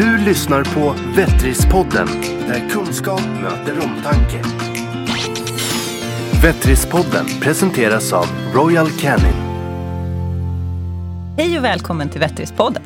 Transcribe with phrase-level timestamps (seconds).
[0.00, 2.06] Du lyssnar på Vettrispodden,
[2.48, 4.42] där kunskap möter omtanke.
[6.42, 9.34] Vettrispodden presenteras av Royal Canin.
[11.36, 12.82] Hej och välkommen till Vettrispodden.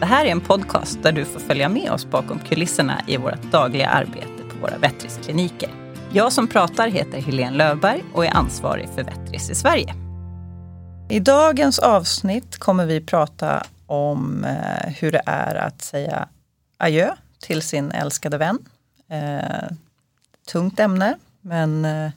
[0.00, 3.42] Det här är en podcast där du får följa med oss bakom kulisserna i vårt
[3.52, 5.70] dagliga arbete på våra Vettriskliniker.
[6.12, 9.94] Jag som pratar heter Helene Löfberg och är ansvarig för Vettris i Sverige.
[11.10, 16.28] I dagens avsnitt kommer vi prata om eh, hur det är att säga
[16.82, 18.58] adjö till sin älskade vän.
[19.08, 19.68] Eh,
[20.46, 22.10] tungt ämne, men eh,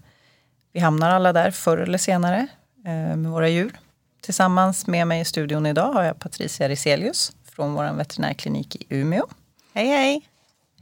[0.73, 2.48] vi hamnar alla där förr eller senare
[2.86, 3.80] eh, med våra djur.
[4.22, 9.25] Tillsammans med mig i studion idag har jag Patricia Riselius från vår veterinärklinik i Umeå.
[9.73, 10.30] Hej hej!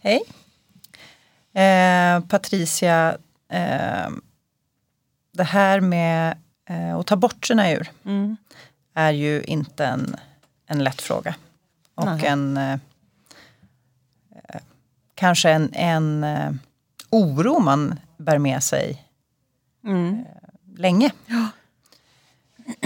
[0.01, 0.21] Hej!
[1.63, 3.17] Eh, Patricia,
[3.49, 4.09] eh,
[5.33, 6.37] det här med
[6.69, 8.37] eh, att ta bort sina djur Mm.
[8.93, 10.15] är ju inte en,
[10.67, 11.35] en lätt fråga.
[11.95, 12.25] Och Nej.
[12.25, 12.79] en
[15.23, 16.51] kanske en, en eh,
[17.09, 19.09] oro man bär med sig
[19.83, 20.25] Mm.
[20.77, 21.11] länge.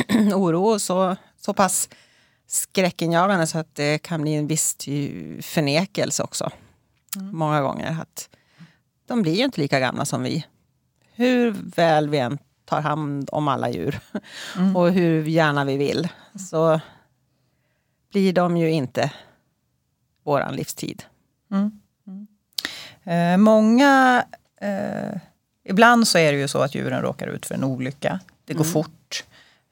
[0.34, 1.90] Oro så, så pass
[2.48, 4.76] skräckinjagande så att det kan bli en viss
[5.42, 6.50] förnekelse också.
[7.16, 7.98] Många gånger.
[8.02, 8.30] att
[9.08, 10.46] De blir ju inte lika gamla som vi.
[11.14, 14.00] Hur väl vi än tar hand om alla djur
[14.76, 16.08] och hur gärna vi vill
[16.50, 16.80] så
[18.12, 19.12] blir de ju inte
[20.24, 21.04] våran livstid.
[23.08, 24.26] Eh, många,
[24.62, 25.20] eh,
[25.64, 28.20] ibland så är det ju så att djuren råkar ut för en olycka.
[28.46, 29.24] Det går fort.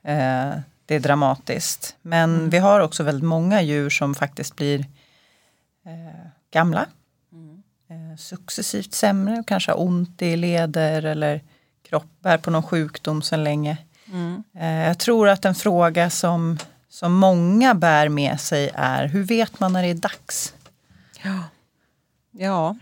[0.03, 0.52] Eh,
[0.86, 1.95] det är dramatiskt.
[2.02, 4.80] Men vi har också väldigt många djur som faktiskt blir
[5.86, 6.86] eh, gamla.
[7.89, 11.41] Eh, successivt sämre kanske har ont i leder eller
[11.89, 13.78] kropp, bär på någon sjukdom sedan länge.
[14.59, 16.58] Eh, jag tror att en fråga som,
[16.89, 20.53] som många bär med sig är hur vet man när det är dags?
[22.31, 22.78] Ja,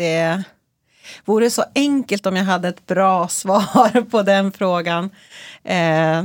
[0.00, 0.42] det
[1.24, 5.10] vore så enkelt om jag hade ett bra svar på den frågan.
[5.64, 6.22] Eh,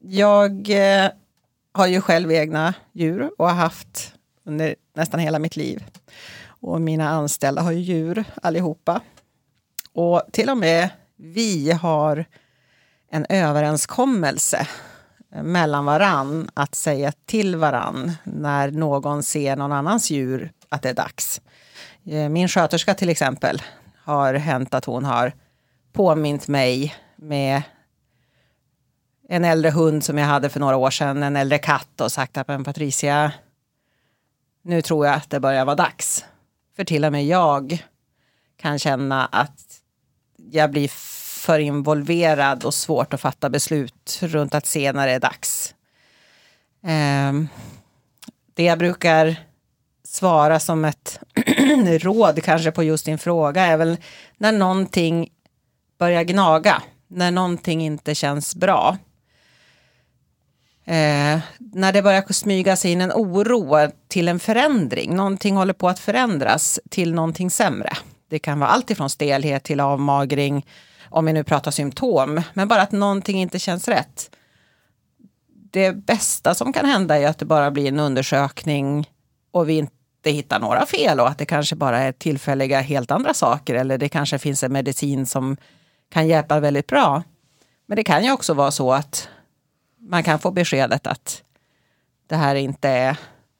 [0.00, 1.10] jag eh,
[1.72, 4.14] har ju själv egna djur och har haft
[4.46, 5.84] under nästan hela mitt liv.
[6.46, 9.00] Och mina anställda har ju djur allihopa.
[9.92, 12.24] Och till och med vi har
[13.10, 14.68] en överenskommelse
[15.42, 20.94] mellan varann att säga till varann när någon ser någon annans djur att det är
[20.94, 21.40] dags.
[22.06, 23.62] Eh, min sköterska till exempel
[24.04, 25.32] har hänt att hon har
[25.92, 27.62] påmint mig med
[29.28, 32.36] en äldre hund som jag hade för några år sedan, en äldre katt och sagt
[32.36, 33.32] att men Patricia,
[34.62, 36.24] nu tror jag att det börjar vara dags.
[36.76, 37.84] För till och med jag
[38.56, 39.80] kan känna att
[40.36, 40.88] jag blir
[41.44, 45.74] för involverad och svårt att fatta beslut runt att senare är dags.
[46.82, 47.48] Ehm,
[48.54, 49.36] det jag brukar
[50.04, 51.20] svara som ett
[52.00, 53.96] råd kanske på just din fråga är väl
[54.36, 55.28] när någonting
[55.98, 58.98] börjar gnaga, när någonting inte känns bra.
[60.84, 65.88] Eh, när det börjar smyga sig in en oro till en förändring, någonting håller på
[65.88, 67.92] att förändras till någonting sämre.
[68.30, 70.66] Det kan vara allt ifrån stelhet till avmagring,
[71.10, 74.30] om vi nu pratar symptom, men bara att någonting inte känns rätt.
[75.72, 79.10] Det bästa som kan hända är att det bara blir en undersökning
[79.50, 83.34] och vi inte hittar några fel och att det kanske bara är tillfälliga helt andra
[83.34, 85.56] saker eller det kanske finns en medicin som
[86.10, 87.22] kan hjälpa väldigt bra.
[87.86, 89.28] Men det kan ju också vara så att
[89.98, 91.42] man kan få beskedet att
[92.26, 93.16] det här inte är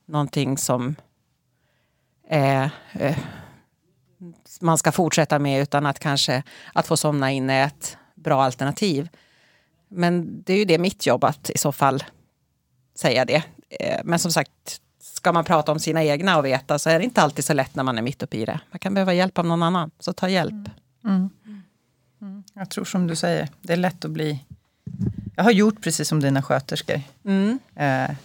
[0.07, 0.97] någonting som
[2.29, 3.19] är, eh,
[4.61, 6.43] man ska fortsätta med utan att kanske
[6.73, 9.09] att få somna in är ett bra alternativ.
[9.89, 12.05] Men det är ju det mitt jobb att i så fall
[12.95, 13.43] säga det.
[13.81, 14.81] Eh, men som sagt,
[15.25, 17.75] ska man prata om sina egna och veta så är det inte alltid så lätt
[17.75, 18.61] när man är mitt uppe i det.
[18.71, 20.69] Man kan behöva hjälp av någon annan, så ta hjälp.
[22.55, 24.45] Jag tror som du säger, det är lätt att bli...
[25.37, 27.01] Jag har gjort precis som dina sköterskor.
[27.25, 27.59] Mm.
[27.75, 28.17] Eh,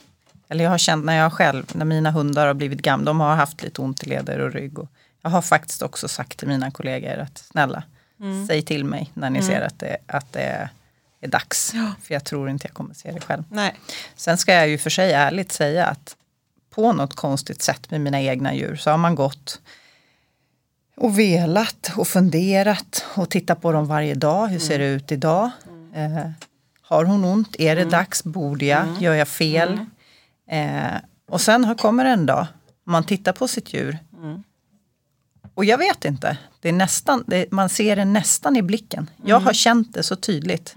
[0.50, 3.36] eller jag har känt när jag själv, när mina hundar har blivit gamla, de har
[3.36, 4.79] haft lite ont i leder och rygg.
[4.79, 4.90] Och
[5.22, 7.84] jag har faktiskt också sagt till mina kollegor att snälla,
[8.47, 10.70] säg till mig när ni ser att det, att det
[11.22, 11.72] är dags.
[12.02, 13.44] För jag tror inte jag kommer se det själv.
[13.50, 13.76] Nej.
[14.16, 16.16] Sen ska jag ju för sig ärligt säga att
[16.79, 19.61] på något konstigt sätt med mina egna djur så har man gått
[20.97, 24.47] och velat och funderat och tittat på dem varje dag.
[24.47, 25.52] Hur ser det ut idag?
[25.93, 26.29] Eh,
[26.81, 27.55] har hon ont?
[27.59, 28.23] Är det dags?
[28.23, 28.85] Borde jag?
[28.99, 29.79] Gör jag fel?
[30.49, 30.97] Eh,
[31.29, 32.47] och sen kommer en dag,
[32.84, 33.97] man tittar på sitt djur.
[35.53, 39.09] Och jag vet inte, det är nästan, det, man ser det nästan i blicken.
[39.25, 40.75] Jag har känt det så tydligt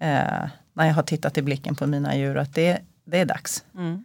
[0.00, 3.64] eh, när jag har tittat i blicken på mina djur att det, det är dags.
[3.74, 4.04] Mm.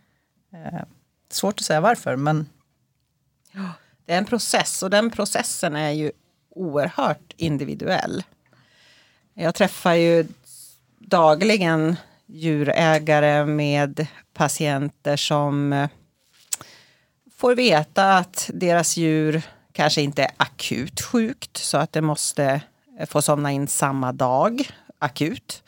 [1.32, 2.50] Svårt att säga varför men
[4.06, 6.12] det är en process och den processen är ju
[6.50, 8.24] oerhört individuell.
[9.34, 10.28] Jag träffar ju
[11.00, 11.96] dagligen
[12.26, 15.90] djurägare med patienter som eh,
[17.38, 19.42] får veta att deras djur
[19.72, 22.62] kanske inte är akut sjukt så att det måste
[23.00, 25.64] eh, få somna in samma dag akut.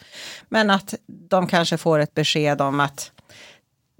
[0.49, 3.11] Men att de kanske får ett besked om att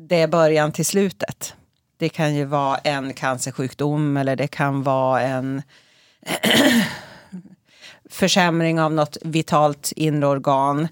[0.08, 1.56] det är början till slutet.
[1.98, 5.62] Det kan ju vara en cancersjukdom eller det kan vara en
[8.10, 10.88] försämring av något vitalt inre organ.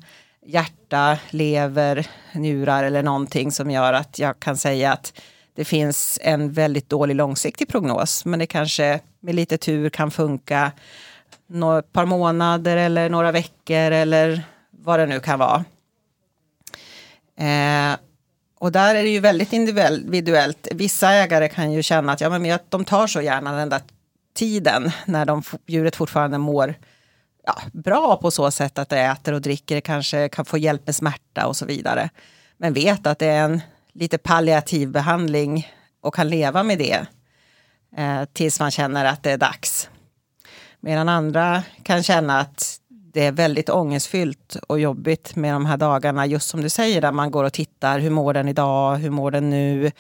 [0.46, 5.22] Hjärta, lever, njurar eller någonting som gör att jag kan säga att
[5.56, 8.26] det finns en väldigt dålig långsiktig prognos.
[8.26, 10.72] Men det kanske med lite tur kan funka
[11.48, 14.42] några par månader eller några veckor eller
[14.72, 15.66] vad det nu kan vara.
[17.38, 17.98] Eh,
[18.60, 20.68] och där är det ju väldigt individuellt.
[20.72, 23.82] Vissa ägare kan ju känna att ja, men de tar så gärna den där
[24.36, 26.76] tiden när de, djuret fortfarande mår
[27.46, 30.96] ja, bra på så sätt att det äter och dricker, kanske kan få hjälp med
[30.96, 32.10] smärta och så vidare.
[32.58, 33.62] Men vet att det är en
[33.94, 35.68] lite palliativ behandling
[36.02, 37.06] och kan leva med det
[37.98, 39.90] eh, tills man känner att det är dags.
[40.80, 42.79] Medan andra kan känna att
[43.14, 47.12] det är väldigt ångestfyllt och jobbigt med de här dagarna, just som du säger, där
[47.12, 48.00] man går och tittar.
[48.00, 48.96] Hur mår den idag?
[48.96, 49.92] Hur mår den nu?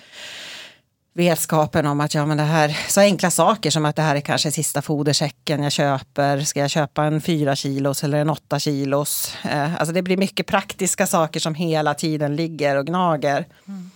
[1.13, 4.21] Vetskapen om att ja, men det här, så enkla saker som att det här är
[4.21, 6.39] kanske sista fodersäcken jag köper.
[6.39, 9.35] Ska jag köpa en fyra kilos eller en åtta kilos?
[9.43, 13.45] Eh, alltså det blir mycket praktiska saker som hela tiden ligger och gnager.
[13.67, 13.91] Mm.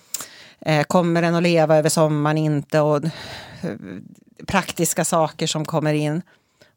[0.61, 2.37] Eh, kommer den att leva över sommaren?
[2.37, 2.79] Inte?
[2.79, 3.11] Och, eh,
[4.47, 6.21] praktiska saker som kommer in.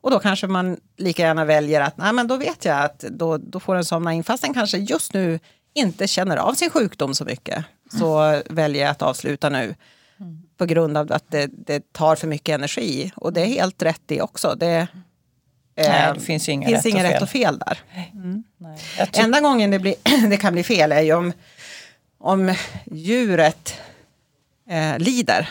[0.01, 3.37] Och då kanske man lika gärna väljer att nej, men då vet jag att då,
[3.39, 5.39] då får den somna in fast den kanske just nu
[5.75, 7.65] inte känner av sin sjukdom så mycket.
[7.99, 8.43] Så mm.
[8.51, 9.75] väljer jag att avsluta nu.
[10.21, 10.43] Mm.
[10.57, 13.13] På grund av att det, det, tar för mycket energi.
[13.17, 14.55] Och det är helt rätt det också.
[14.55, 14.89] Det,
[15.77, 17.79] nej, det finns inga, finns rätt, inga och rätt och fel där.
[18.13, 18.45] Mm.
[19.13, 19.95] Enda gången det, blir,
[20.31, 21.33] det kan bli fel är ju om,
[22.19, 22.55] om
[22.87, 23.75] djuret
[24.71, 25.49] eh, lider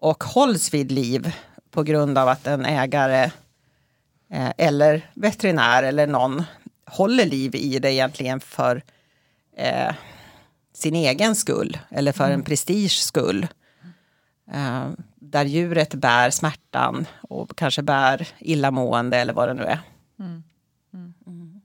[0.00, 1.32] och hålls vid liv
[1.70, 3.30] på grund av att en ägare
[4.30, 6.44] eh, eller veterinär eller någon
[6.86, 8.82] håller liv i det egentligen för
[9.56, 9.94] eh,
[10.74, 12.34] sin egen skull eller för mm.
[12.34, 13.46] en prestige skull.
[14.52, 19.80] Eh, där djuret bär smärtan och kanske bär illamående eller vad det nu är.
[20.18, 20.44] Mm.
[21.26, 21.60] Mm.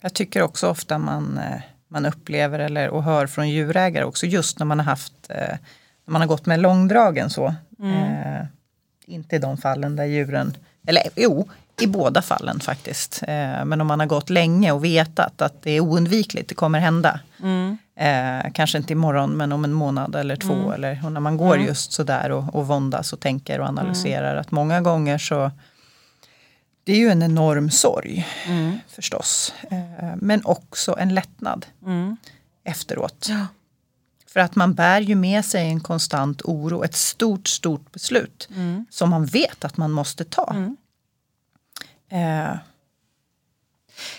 [0.00, 4.58] Jag tycker också ofta man, eh, man upplever eller och hör från djurägare också just
[4.58, 5.56] när man har haft eh,
[6.04, 7.54] när man har gått med långdragen så.
[7.78, 8.46] Mm.
[9.06, 10.56] Inte i de fallen där djuren,
[10.86, 11.48] eller jo,
[11.80, 13.22] i båda fallen faktiskt.
[13.22, 16.80] Eh, men om man har gått länge och vetat att det är oundvikligt, det kommer
[16.80, 17.20] hända.
[17.42, 17.78] Mm.
[17.96, 20.54] Eh, kanske inte imorgon men om en månad eller två.
[20.54, 20.72] Mm.
[20.72, 21.66] Eller, och när man går mm.
[21.66, 24.30] just sådär och, och våndas och tänker och analyserar.
[24.30, 24.40] Mm.
[24.40, 25.50] Att många gånger så
[26.84, 28.78] det är ju en enorm sorg mm.
[28.88, 29.54] förstås.
[29.70, 32.16] Eh, men också en lättnad mm.
[32.64, 33.26] efteråt.
[33.30, 33.46] Ja.
[34.36, 38.86] För att man bär ju med sig en konstant oro, ett stort, stort beslut mm.
[38.90, 40.54] som man vet att man måste ta.
[40.54, 40.76] Mm.
[42.08, 42.56] Eh.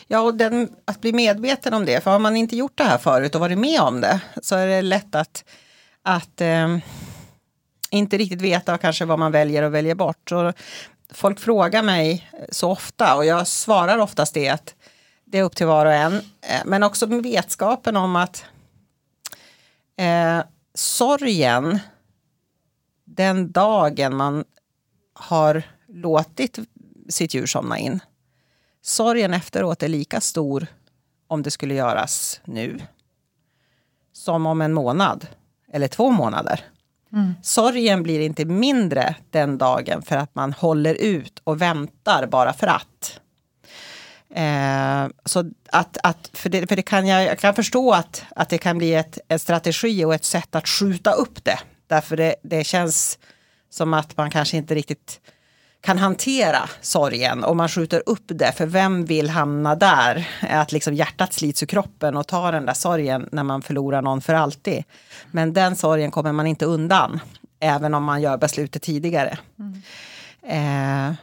[0.08, 2.98] Ja, och den, att bli medveten om det, för har man inte gjort det här
[2.98, 5.44] förut och varit med om det så är det lätt att,
[6.02, 6.78] att eh,
[7.90, 10.32] inte riktigt veta kanske vad man väljer och väljer bort.
[10.32, 10.54] Och
[11.14, 14.76] folk frågar mig så ofta och jag svarar oftast det att
[15.26, 16.14] det är upp till var och en.
[16.42, 18.46] Eh, men också med vetskapen om att
[19.98, 21.80] Eh, sorgen
[23.06, 24.46] den dagen man
[25.14, 26.60] har låtit
[27.10, 28.00] sitt djur somna in.
[28.82, 30.68] Sorgen efteråt är lika stor
[31.28, 32.80] om det skulle göras nu
[34.14, 35.28] som om en månad
[35.72, 36.62] eller två månader.
[37.12, 37.34] Mm.
[37.44, 42.68] Sorgen blir inte mindre den dagen för att man håller ut och väntar bara för
[42.68, 43.22] att.
[44.36, 48.50] Eh, så att, att, för det, för det kan jag, jag kan förstå att, att
[48.50, 51.60] det kan bli ett, en strategi och ett sätt att skjuta upp det.
[51.88, 53.20] Därför det, det känns
[53.70, 55.20] som att man kanske inte riktigt
[55.82, 58.52] kan hantera sorgen och man skjuter upp det.
[58.52, 60.30] För vem vill hamna där?
[60.42, 64.22] Att liksom hjärtat slits ur kroppen och ta den där sorgen när man förlorar någon
[64.22, 64.84] för alltid.
[65.32, 67.20] Men den sorgen kommer man inte undan,
[67.60, 69.38] även om man gör beslutet tidigare.
[69.60, 69.82] Mm.
[71.10, 71.16] Eh,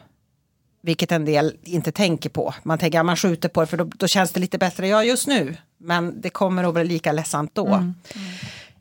[0.85, 2.53] vilket en del inte tänker på.
[2.63, 5.03] Man tänker att man skjuter på det för då, då, känns det lite bättre, ja
[5.03, 5.57] just nu.
[5.77, 7.67] Men det kommer att bli lika ledsamt då.
[7.67, 7.77] Mm.
[7.77, 7.95] Mm.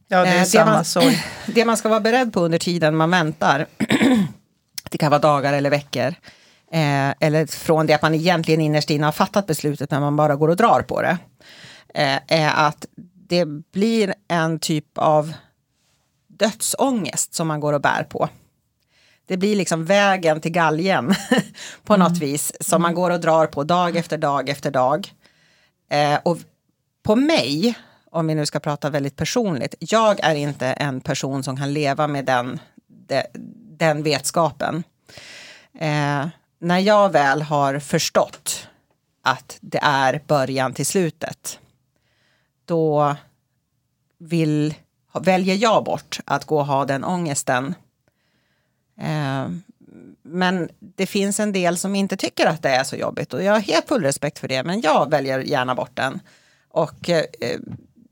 [0.09, 1.25] Ja, det är eh, samma man, sorg.
[1.47, 3.67] Det man ska vara beredd på under tiden man väntar,
[4.91, 6.15] det kan vara dagar eller veckor,
[6.73, 10.37] eh, eller från det att man egentligen innerst inne har fattat beslutet men man bara
[10.37, 11.19] går och drar på det,
[11.95, 12.87] eh, är att
[13.29, 15.33] det blir en typ av
[16.29, 18.29] dödsångest som man går och bär på.
[19.27, 21.15] Det blir liksom vägen till galgen
[21.85, 25.13] på något vis som man går och drar på dag efter dag efter dag.
[25.91, 26.39] Eh, och
[27.03, 27.75] på mig,
[28.11, 32.07] om vi nu ska prata väldigt personligt, jag är inte en person som kan leva
[32.07, 33.23] med den, de,
[33.79, 34.85] den vetskapen.
[35.79, 36.27] Eh,
[36.59, 38.69] när jag väl har förstått
[39.23, 41.59] att det är början till slutet,
[42.65, 43.17] då
[44.19, 44.75] vill,
[45.21, 47.75] väljer jag bort att gå och ha den ångesten.
[49.01, 49.49] Eh,
[50.23, 53.53] men det finns en del som inte tycker att det är så jobbigt och jag
[53.53, 56.21] har helt full respekt för det, men jag väljer gärna bort den.
[56.71, 57.25] Och eh,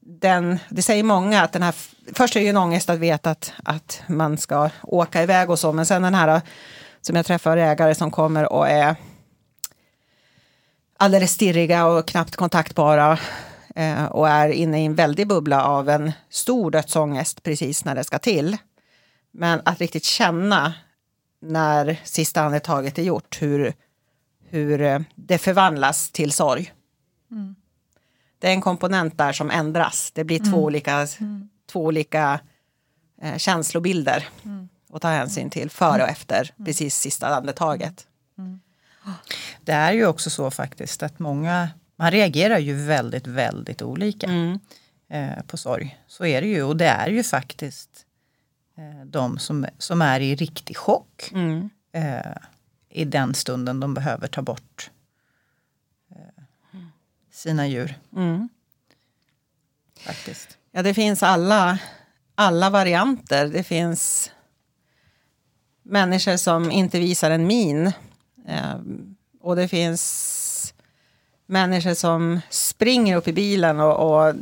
[0.00, 1.74] den, det säger många att den här,
[2.12, 5.58] först är det ju en ångest att veta att, att man ska åka iväg och
[5.58, 6.40] så, men sen den här
[7.00, 8.96] som jag träffar ägare som kommer och är
[10.96, 13.18] alldeles stirriga och knappt kontaktbara
[13.74, 18.04] eh, och är inne i en väldig bubbla av en stor dödsångest precis när det
[18.04, 18.56] ska till.
[19.32, 20.74] Men att riktigt känna
[21.40, 23.74] när sista andetaget är gjort hur,
[24.48, 26.72] hur eh, det förvandlas till sorg.
[27.30, 27.56] Mm.
[28.38, 30.10] Det är en komponent där som ändras.
[30.14, 30.52] Det blir mm.
[30.52, 31.48] två olika, mm.
[31.72, 32.40] två olika
[33.22, 34.68] eh, känslobilder mm.
[34.92, 36.66] att ta hänsyn till före och efter mm.
[36.66, 38.06] precis sista andetaget.
[38.38, 38.60] Mm.
[39.60, 44.26] Det är ju också så faktiskt att många, man reagerar ju väldigt, väldigt olika
[45.08, 45.98] eh, på sorg.
[46.06, 48.06] Så är det ju och det är ju faktiskt
[49.04, 51.70] de som, som är i riktig chock mm.
[51.92, 52.36] eh,
[52.88, 54.90] i den stunden de behöver ta bort
[56.10, 56.42] eh,
[57.30, 57.98] sina djur.
[58.16, 58.48] Mm.
[59.96, 60.58] Faktiskt.
[60.70, 61.78] Ja, det finns alla,
[62.34, 63.48] alla varianter.
[63.48, 64.30] Det finns
[65.82, 67.86] människor som inte visar en min.
[68.46, 68.80] Eh,
[69.40, 70.74] och det finns
[71.46, 74.34] människor som springer upp i bilen och, och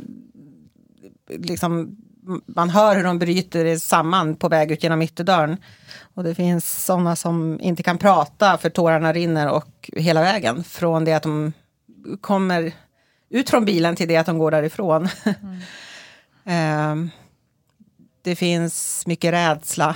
[1.27, 1.97] liksom,
[2.45, 5.57] man hör hur de bryter samman på väg ut genom ytterdörren.
[6.13, 11.05] Och det finns sådana som inte kan prata för tårarna rinner och hela vägen från
[11.05, 11.53] det att de
[12.21, 12.71] kommer
[13.29, 15.09] ut från bilen till det att de går därifrån.
[16.45, 17.09] Mm.
[18.21, 19.95] det finns mycket rädsla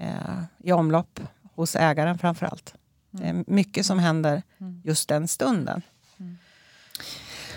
[0.00, 1.20] eh, i omlopp
[1.54, 2.74] hos ägaren framför allt.
[3.10, 4.82] Det är mycket som händer mm.
[4.84, 5.82] just den stunden.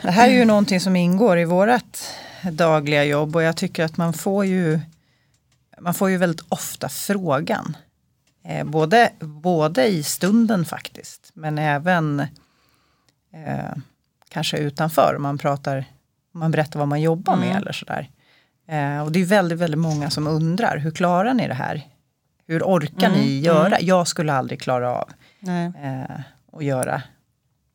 [0.02, 2.00] Det här är ju någonting som ingår i vårt
[2.52, 4.80] dagliga jobb och jag tycker att man får ju
[5.80, 7.78] man får ju väldigt ofta frågan.
[8.44, 12.20] Eh, både, både i stunden faktiskt men även
[13.34, 13.74] eh,
[14.30, 15.18] kanske utanför.
[15.20, 15.86] Man, pratar,
[16.32, 17.58] man berättar vad man jobbar med mm.
[17.58, 18.10] eller sådär.
[18.68, 21.88] Eh, och det är väldigt, väldigt många som undrar, hur klarar ni det här?
[22.48, 23.20] Hur orkar mm.
[23.20, 23.78] ni göra?
[23.78, 23.88] Mm.
[23.88, 25.12] Jag skulle aldrig klara av
[25.84, 26.20] eh,
[26.52, 27.02] att göra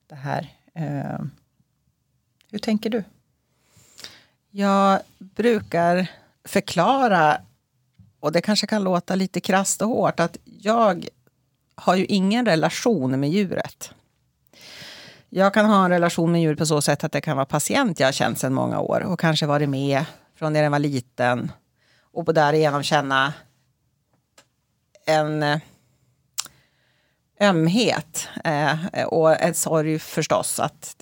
[0.08, 0.52] det här.
[0.74, 1.20] Eh,
[2.50, 3.04] hur tänker du?
[4.50, 6.10] Jag brukar
[6.44, 7.40] förklara,
[8.20, 11.08] och det kanske kan låta lite krasst och hårt, att jag
[11.74, 13.92] har ju ingen relation med djuret.
[15.28, 18.00] Jag kan ha en relation med djur på så sätt att det kan vara patient
[18.00, 21.52] jag har känt sedan många år och kanske varit med från när den var liten
[22.00, 23.32] och på därigenom känna
[25.06, 25.58] en eh,
[27.40, 30.96] ömhet eh, och en sorg förstås att,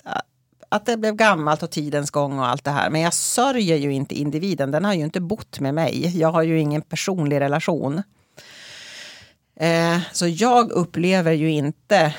[0.69, 2.89] att det blev gammalt och tidens gång och allt det här.
[2.89, 6.17] Men jag sörjer ju inte individen, den har ju inte bott med mig.
[6.19, 8.03] Jag har ju ingen personlig relation.
[9.55, 12.13] Eh, så jag upplever ju inte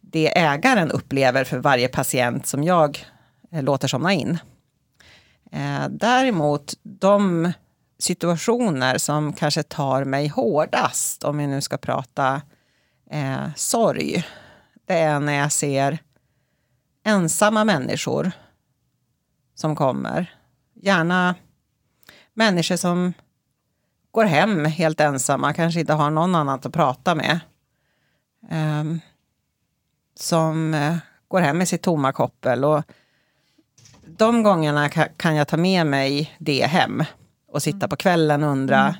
[0.00, 3.06] det ägaren upplever för varje patient som jag
[3.52, 4.38] eh, låter somna in.
[5.52, 7.52] Eh, däremot de
[7.98, 12.42] situationer som kanske tar mig hårdast, om vi nu ska prata
[13.10, 14.24] eh, sorg,
[14.86, 15.98] det är när jag ser
[17.08, 18.32] ensamma människor
[19.54, 20.34] som kommer.
[20.74, 21.34] Gärna
[22.34, 23.12] människor som
[24.10, 27.40] går hem helt ensamma, kanske inte har någon annan att prata med.
[28.50, 29.00] Um,
[30.14, 30.96] som eh,
[31.28, 32.64] går hem med sitt tomma koppel.
[32.64, 32.82] Och
[34.06, 37.04] de gångerna kan jag ta med mig det hem
[37.52, 37.88] och sitta mm.
[37.88, 38.94] på kvällen och undra mm.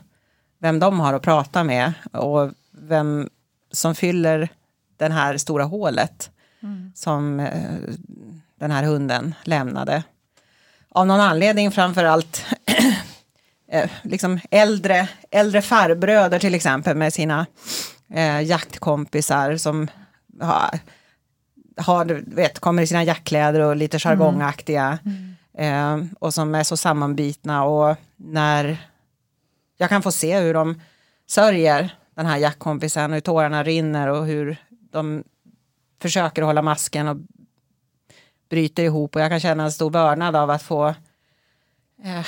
[0.59, 3.29] vem de har att prata med och vem
[3.73, 4.49] som fyller
[4.97, 6.31] det här stora hålet
[6.63, 6.93] mm.
[6.95, 7.95] som eh,
[8.59, 10.03] den här hunden lämnade.
[10.89, 12.45] Av någon anledning framför allt
[13.73, 17.47] eh, liksom äldre, äldre farbröder till exempel med sina
[18.15, 19.89] eh, jaktkompisar som
[20.41, 20.79] har
[21.79, 24.99] har, vet, kommer i sina jackkläder och lite jargongaktiga.
[25.05, 25.37] Mm.
[25.59, 28.77] Eh, och som är så sammanbitna och när
[29.77, 30.81] jag kan få se hur de
[31.27, 34.57] sörjer den här jackkompisen och hur tårarna rinner och hur
[34.91, 35.25] de
[36.01, 37.17] försöker hålla masken och
[38.49, 40.89] bryter ihop och jag kan känna en stor vördnad av att få
[42.05, 42.27] eh,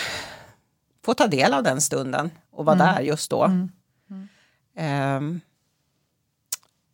[1.04, 2.94] få ta del av den stunden och vara mm.
[2.94, 3.44] där just då.
[3.44, 3.70] Mm.
[4.10, 5.36] Mm.
[5.36, 5.40] Eh,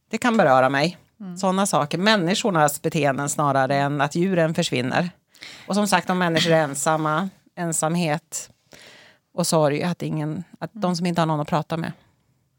[0.08, 0.98] det kan beröra mig.
[1.20, 1.36] Mm.
[1.36, 5.10] Sådana saker, människornas beteenden snarare än att djuren försvinner.
[5.66, 8.50] Och som sagt om människor är ensamma, ensamhet
[9.32, 11.92] och sorg, att, ingen, att de som inte har någon att prata med.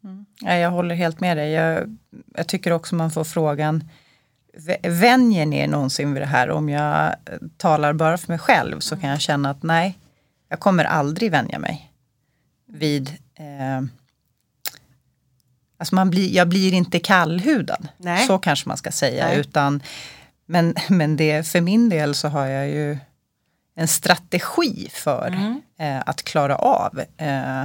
[0.03, 0.25] Mm.
[0.41, 1.51] Ja, jag håller helt med dig.
[1.51, 1.97] Jag,
[2.35, 3.89] jag tycker också man får frågan
[4.83, 6.49] Vänjer ni er någonsin vid det här?
[6.49, 7.15] Om jag
[7.57, 9.97] talar bara för mig själv så kan jag känna att nej,
[10.49, 11.91] jag kommer aldrig vänja mig
[12.67, 13.81] vid eh,
[15.79, 18.27] Alltså man blir, jag blir inte kallhudad, nej.
[18.27, 19.33] så kanske man ska säga.
[19.33, 19.83] Utan,
[20.45, 22.97] men, men det, för min del så har jag ju
[23.75, 25.61] en strategi för mm.
[25.79, 27.63] eh, att klara av eh,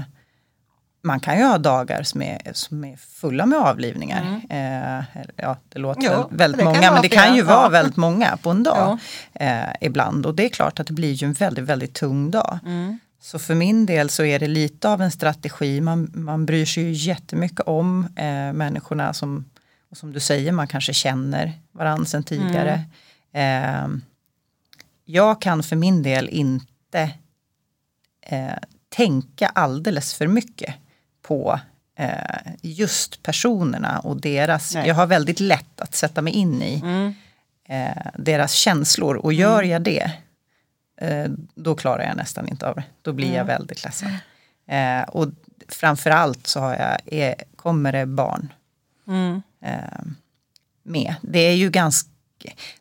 [1.03, 4.41] man kan ju ha dagar som är, som är fulla med avlivningar.
[4.51, 5.01] Mm.
[5.01, 5.05] Eh,
[5.37, 8.51] ja, det låter jo, väldigt det många, men det kan ju vara väldigt många på
[8.51, 8.99] en dag
[9.33, 10.27] eh, ibland.
[10.27, 12.59] Och det är klart att det blir ju en väldigt, väldigt tung dag.
[12.67, 12.99] Mm.
[13.21, 15.81] Så för min del så är det lite av en strategi.
[15.81, 19.45] Man, man bryr sig ju jättemycket om eh, människorna som,
[19.91, 22.85] och som du säger, man kanske känner varandra sedan tidigare.
[23.33, 23.93] Mm.
[23.93, 24.01] Eh,
[25.05, 27.11] jag kan för min del inte
[28.27, 30.75] eh, tänka alldeles för mycket
[31.23, 31.61] på
[31.99, 34.89] eh, just personerna och deras, Nej.
[34.89, 37.15] jag har väldigt lätt att sätta mig in i mm.
[37.69, 39.71] eh, deras känslor och gör mm.
[39.71, 40.13] jag det
[41.01, 42.85] eh, då klarar jag nästan inte av det.
[43.03, 43.39] Då blir mm.
[43.39, 44.17] jag väldigt ledsen.
[44.67, 45.29] Eh, och
[45.69, 48.53] framförallt så har jag, är, kommer det barn
[49.07, 49.43] mm.
[49.65, 50.03] eh,
[50.83, 51.15] med.
[51.23, 52.09] Det är ju ganska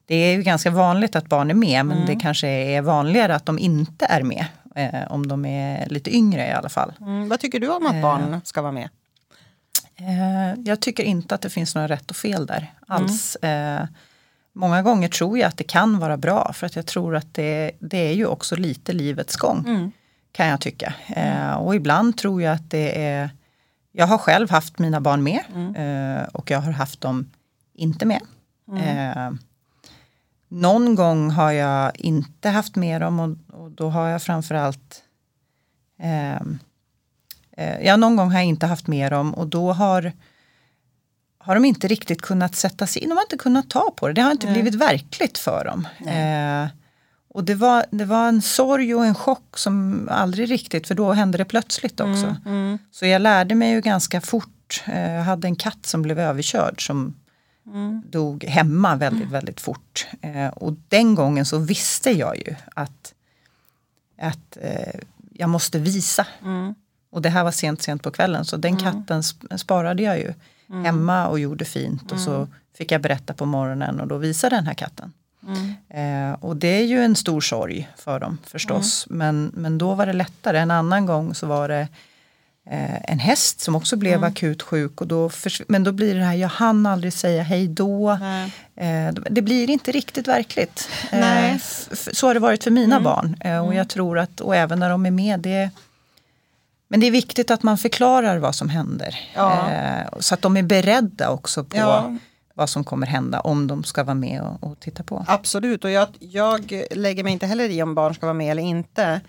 [0.05, 2.19] det är ju ganska vanligt att barn är med men det mm.
[2.19, 6.51] kanske är vanligare att de inte är med eh, om de är lite yngre i
[6.51, 6.93] alla fall.
[7.01, 8.89] Mm, vad tycker du om att barn eh, ska vara med?
[9.95, 13.37] Eh, jag tycker inte att det finns några rätt och fel där alls.
[13.41, 13.87] Mm.
[14.53, 17.71] många gånger tror jag att det kan vara bra för att jag tror att det,
[17.79, 19.65] det är ju också lite livets gång.
[19.67, 19.91] Mm.
[20.31, 20.93] Kan jag tycka.
[21.59, 23.29] Och ibland tror jag att det är
[23.91, 26.25] Jag har själv haft mina barn med mm.
[26.33, 27.29] och jag har haft dem
[27.73, 28.21] inte med.
[28.71, 29.37] Mm.
[30.53, 33.37] Någon gång har jag inte haft med dem och,
[33.71, 35.03] och då har jag framförallt
[35.99, 36.35] eh,
[37.57, 40.11] eh, Ja, någon gång har jag inte haft med dem och då har
[41.37, 43.09] har de inte riktigt kunnat sätta sig in.
[43.09, 44.13] De har inte kunnat ta på det.
[44.13, 44.53] Det har inte Nej.
[44.53, 45.87] blivit verkligt för dem.
[46.07, 46.67] Eh,
[47.33, 51.11] och det var, det var en sorg och en chock som aldrig riktigt, för då
[51.11, 52.25] hände det plötsligt också.
[52.25, 52.77] Mm, mm.
[52.91, 54.83] Så jag lärde mig ju ganska fort.
[54.85, 57.15] Eh, jag hade en katt som blev överkörd som
[57.67, 58.01] mm.
[58.09, 59.33] dog hemma väldigt, mm.
[59.33, 60.07] väldigt fort.
[60.21, 63.13] Eh, och den gången så visste jag ju att,
[64.21, 64.99] att eh,
[65.33, 66.27] jag måste visa.
[66.43, 66.75] Mm.
[67.11, 68.83] Och det här var sent, sent på kvällen så den mm.
[68.83, 69.23] katten
[69.59, 70.33] sparade jag ju
[70.69, 70.85] mm.
[70.85, 72.11] hemma och gjorde fint.
[72.11, 72.47] Och så mm.
[72.77, 75.13] fick jag berätta på morgonen och då visade den här katten.
[75.89, 79.07] Eh, och det är ju en stor sorg för dem förstås.
[79.09, 80.59] Men, men då var det lättare.
[80.59, 81.87] En annan gång så var det
[83.03, 84.31] en häst som också blev mm.
[84.31, 85.01] akut sjuk.
[85.01, 85.29] Och då
[85.67, 88.11] men då blir det här, jag hann aldrig säga hej då.
[88.75, 90.89] Eh, det blir inte riktigt verkligt.
[91.11, 91.57] Eh,
[92.11, 93.03] så har det varit för mina mm.
[93.03, 93.37] barn.
[93.39, 93.77] Eh, och mm.
[93.77, 95.69] jag tror att, och även när de är med, det
[96.91, 99.19] men det är viktigt att man förklarar vad som händer.
[99.35, 99.71] Ja.
[99.71, 102.17] Eh, så att de är beredda också på ja.
[102.53, 105.25] vad som kommer hända om de ska vara med och, och titta på.
[105.27, 108.63] Absolut, och jag, jag, lägger mig inte heller i om barn ska vara med eller
[108.63, 109.21] inte.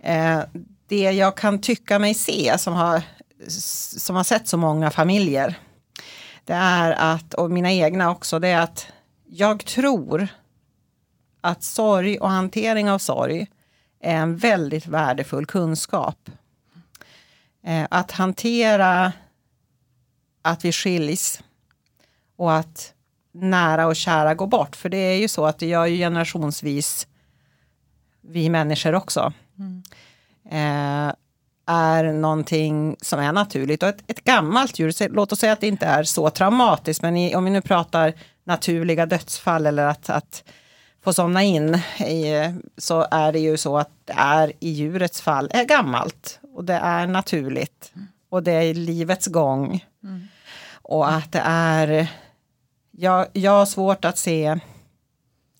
[0.00, 0.40] Eh,
[0.88, 3.02] det jag kan tycka mig se som har,
[3.98, 5.54] som har sett så många familjer.
[6.44, 8.86] Det är att, och mina egna också, det är att
[9.26, 10.28] jag tror
[11.40, 13.46] att sorg och hantering av sorg
[14.00, 16.30] är en väldigt värdefull kunskap.
[17.64, 19.12] Eh, att hantera
[20.42, 21.42] att vi skiljs
[22.36, 22.92] och att
[23.32, 24.76] nära och kära går bort.
[24.76, 27.06] För det är ju så att det gör ju generationsvis
[28.20, 29.32] vi människor också.
[29.58, 29.82] Mm
[30.50, 31.12] eh,
[31.66, 33.82] är någonting som är naturligt.
[33.82, 37.16] Och ett, ett gammalt djur, låt oss säga att det inte är så traumatiskt, men
[37.16, 40.44] i, om vi nu pratar naturliga dödsfall eller att, att
[41.04, 45.50] få somna in, i, så är det ju så att det är i djurets fall
[45.54, 47.92] är gammalt och det är naturligt
[48.28, 49.84] och det är livets gång.
[50.04, 50.28] Mm.
[50.82, 52.08] Och att det är,
[52.90, 54.58] jag, jag har svårt att se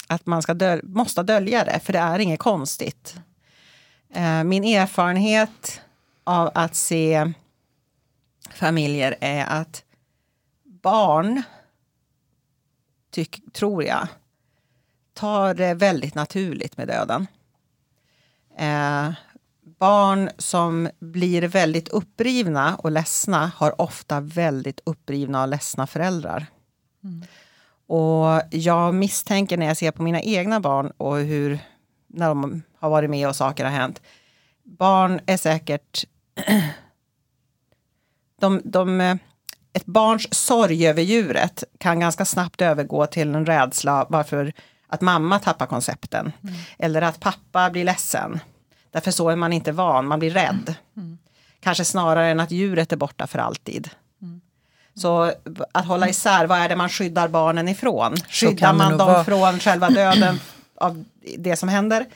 [0.06, 3.16] att man ska döl, måste dölja det, för det är inget konstigt.
[4.10, 5.80] Eh, min erfarenhet
[6.24, 7.32] av att se
[8.50, 9.84] familjer är att
[10.64, 11.42] barn,
[13.10, 14.08] tyck, tror jag,
[15.14, 17.26] tar det väldigt naturligt med döden.
[18.58, 19.12] Eh,
[19.78, 26.46] barn som blir väldigt upprivna och ledsna har ofta väldigt upprivna och ledsna föräldrar.
[27.04, 27.24] Mm.
[27.86, 31.58] Och jag misstänker när jag ser på mina egna barn och hur
[32.06, 34.02] när de har varit med och saker har hänt.
[34.62, 36.04] Barn är säkert...
[38.40, 39.18] de, de,
[39.72, 44.52] ett barns sorg över djuret kan ganska snabbt övergå till en rädsla varför
[44.86, 46.32] att mamma tappar koncepten.
[46.42, 46.54] Mm.
[46.78, 48.40] Eller att pappa blir ledsen.
[48.90, 50.74] Därför så är man inte van, man blir rädd.
[50.96, 51.18] Mm.
[51.60, 53.90] Kanske snarare än att djuret är borta för alltid.
[54.22, 54.40] Mm.
[54.94, 55.32] Så
[55.72, 58.16] att hålla isär, vad är det man skyddar barnen ifrån?
[58.28, 59.24] Skyddar man dem vara...
[59.24, 60.40] från själva döden
[60.74, 61.04] av
[61.38, 62.06] det som händer?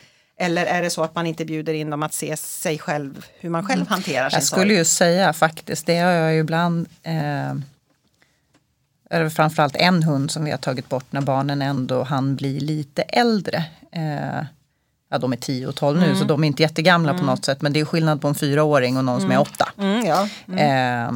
[0.42, 3.50] Eller är det så att man inte bjuder in dem att se sig själv, hur
[3.50, 3.90] man själv mm.
[3.90, 4.76] hanterar sin Jag skulle sorg?
[4.76, 7.54] ju säga faktiskt, det har jag ju ibland eh,
[9.10, 13.02] eller framförallt en hund som vi har tagit bort när barnen ändå han bli lite
[13.02, 13.64] äldre.
[13.92, 14.44] Eh,
[15.10, 16.16] ja, de är 10 och 12 nu mm.
[16.16, 17.20] så de är inte jättegamla mm.
[17.20, 19.22] på något sätt men det är skillnad på en fyraåring och någon mm.
[19.22, 19.42] som är mm.
[19.42, 19.68] åtta.
[19.78, 20.28] Mm, ja.
[20.56, 21.12] eh,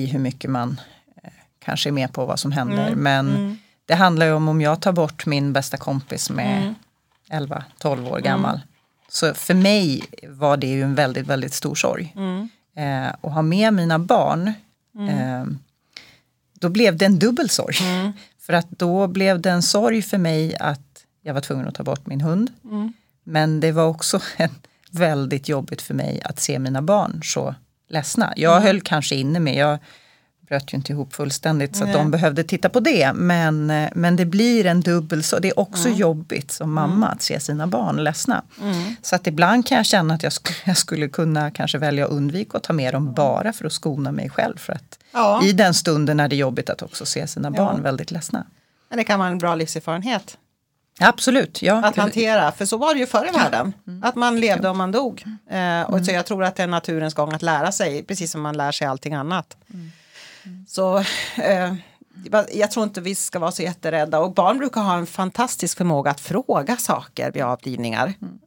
[0.00, 0.80] I hur mycket man
[1.22, 2.94] eh, kanske är med på vad som händer.
[2.94, 6.74] Men det handlar ju om om jag tar bort min bästa kompis är
[7.30, 8.60] 11-12 år gammal.
[9.08, 12.14] Så för mig var det ju en väldigt, väldigt stor sorg.
[12.76, 14.52] Eh, och ha med mina barn
[15.08, 15.44] eh,
[16.52, 17.76] då blev det en dubbel sorg.
[17.80, 18.12] Mm.
[18.38, 21.82] För att då blev det en sorg för mig att jag var tvungen att ta
[21.82, 22.50] bort min hund.
[22.64, 22.92] Mm.
[23.24, 24.50] Men det var också en,
[24.90, 27.54] väldigt jobbigt för mig att se mina barn så
[27.88, 28.32] ledsna.
[28.36, 28.66] Jag mm.
[28.66, 29.78] höll kanske inne med, jag
[30.48, 33.12] bröt ju inte ihop fullständigt så att de behövde titta på det.
[33.12, 35.38] Men, men det blir en dubbel så.
[35.38, 35.98] Det är också mm.
[35.98, 38.42] jobbigt som mamma att se sina barn ledsna.
[38.60, 38.96] Mm.
[39.02, 42.10] Så att ibland kan jag känna att jag skulle, jag skulle kunna kanske välja att
[42.10, 44.56] undvika att ta med dem bara för att skona mig själv.
[44.56, 45.44] För att ja.
[45.44, 47.82] I den stunden är det jobbigt att också se sina barn ja.
[47.82, 48.46] väldigt ledsna.
[48.88, 50.36] Men det kan vara en bra livserfarenhet.
[51.00, 51.84] Absolut, ja.
[51.84, 53.72] Att hantera, för så var det ju förr i världen.
[53.86, 54.04] Mm.
[54.04, 55.24] Att man levde och man dog.
[55.26, 56.04] Eh, och mm.
[56.04, 58.72] så jag tror att det är naturens gång att lära sig, precis som man lär
[58.72, 59.56] sig allting annat.
[59.74, 59.92] Mm.
[60.66, 60.98] Så
[61.36, 61.74] eh,
[62.52, 64.20] jag tror inte vi ska vara så jätterädda.
[64.20, 68.14] Och barn brukar ha en fantastisk förmåga att fråga saker vid avlivningar.
[68.22, 68.38] Mm.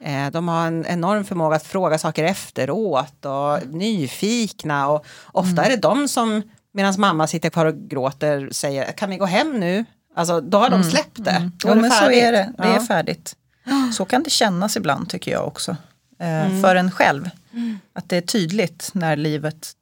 [0.00, 4.88] Eh, de har en enorm förmåga att fråga saker efteråt och nyfikna.
[4.88, 5.64] Och ofta mm.
[5.64, 9.60] är det de som, medan mamma sitter kvar och gråter, säger kan vi gå hem
[9.60, 9.84] nu?
[10.14, 10.90] Alltså då har de mm.
[10.90, 11.30] släppt det.
[11.30, 11.52] Mm.
[11.64, 13.36] Ja, men så är det, det är färdigt.
[13.92, 15.76] Så kan det kännas ibland tycker jag också.
[16.18, 16.62] Eh, mm.
[16.62, 17.30] För en själv.
[17.52, 17.78] Mm.
[17.92, 19.72] Att det är tydligt när livet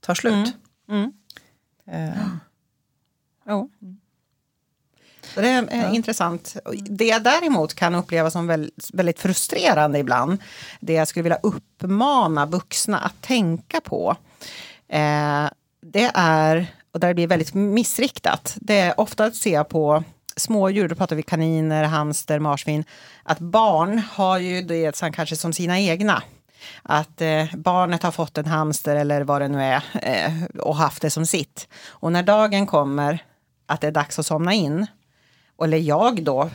[0.00, 0.32] tar slut.
[0.32, 0.50] Mm.
[0.88, 2.36] Uh.
[3.46, 3.66] Oh.
[5.34, 5.90] Så det är ja.
[5.90, 6.56] intressant.
[6.72, 10.38] Det jag däremot kan uppleva som väldigt, väldigt frustrerande ibland,
[10.80, 14.16] det jag skulle vilja uppmana vuxna att tänka på,
[14.88, 15.46] eh,
[15.80, 20.04] det är, och där det blir väldigt missriktat, det är ofta att se på
[20.36, 22.84] smådjur, då pratar vi kaniner, hamster, marsvin,
[23.22, 26.22] att barn har ju det kanske som sina egna.
[26.82, 31.02] Att eh, barnet har fått en hamster eller vad det nu är eh, och haft
[31.02, 31.68] det som sitt.
[31.88, 33.24] Och när dagen kommer
[33.66, 34.86] att det är dags att somna in,
[35.62, 36.50] eller jag då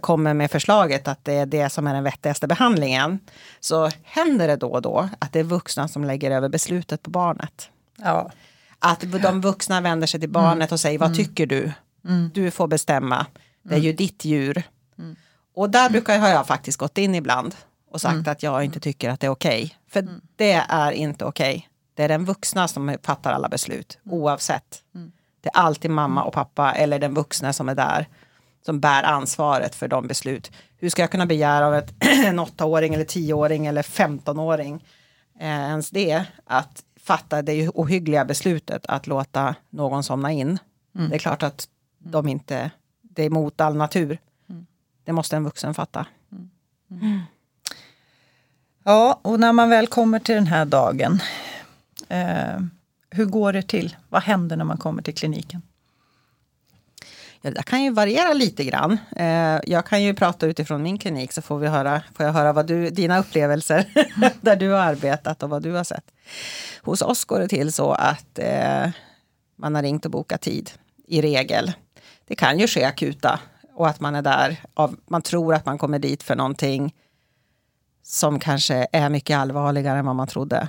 [0.00, 3.18] kommer med förslaget att det är det som är den vettigaste behandlingen,
[3.60, 7.10] så händer det då och då att det är vuxna som lägger över beslutet på
[7.10, 7.70] barnet.
[7.96, 8.30] Ja.
[8.78, 11.16] Att de vuxna vänder sig till barnet och säger, vad mm.
[11.16, 11.72] tycker du?
[12.04, 12.30] Mm.
[12.34, 13.26] Du får bestämma.
[13.62, 13.96] Det är ju mm.
[13.96, 14.62] ditt djur.
[14.98, 15.16] Mm.
[15.54, 17.54] Och där brukar jag, har jag faktiskt gått in ibland
[17.90, 18.32] och sagt mm.
[18.32, 19.64] att jag inte tycker att det är okej.
[19.64, 19.76] Okay.
[19.88, 20.20] För mm.
[20.36, 21.56] det är inte okej.
[21.56, 21.62] Okay.
[21.94, 24.18] Det är den vuxna som fattar alla beslut, mm.
[24.18, 24.82] oavsett.
[24.94, 25.12] Mm.
[25.40, 28.06] Det är alltid mamma och pappa eller den vuxna som är där
[28.62, 30.52] som bär ansvaret för de beslut.
[30.76, 34.84] Hur ska jag kunna begära av ett, en åttaåring eller tioåring eller femtonåring
[35.40, 40.58] eh, ens det att fatta det ohyggliga beslutet att låta någon somna in.
[40.94, 41.10] Mm.
[41.10, 42.70] Det är klart att de inte,
[43.02, 44.18] det är mot all natur.
[44.50, 44.66] Mm.
[45.04, 46.06] Det måste en vuxen fatta.
[46.90, 47.20] Mm.
[48.88, 51.22] Ja, och när man väl kommer till den här dagen,
[52.08, 52.60] eh,
[53.10, 53.96] hur går det till?
[54.08, 55.62] Vad händer när man kommer till kliniken?
[57.40, 58.98] Ja, det kan ju variera lite grann.
[59.16, 62.52] Eh, jag kan ju prata utifrån min klinik så får, vi höra, får jag höra
[62.52, 63.84] vad du, dina upplevelser
[64.40, 66.04] där du har arbetat och vad du har sett.
[66.82, 68.90] Hos oss går det till så att eh,
[69.56, 70.70] man har ringt och bokat tid
[71.06, 71.72] i regel.
[72.28, 73.40] Det kan ju ske akuta
[73.74, 76.94] och att man är där av, man tror att man kommer dit för någonting
[78.10, 80.68] som kanske är mycket allvarligare än vad man trodde.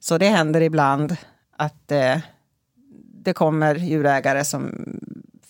[0.00, 1.16] Så det händer ibland
[1.56, 2.18] att eh,
[3.24, 4.86] det kommer djurägare som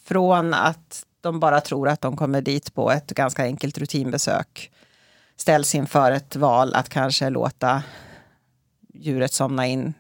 [0.05, 4.73] från att de bara tror att de kommer dit på ett ganska enkelt rutinbesök
[5.37, 7.83] ställs inför ett val att kanske låta
[8.95, 9.95] djuret somna in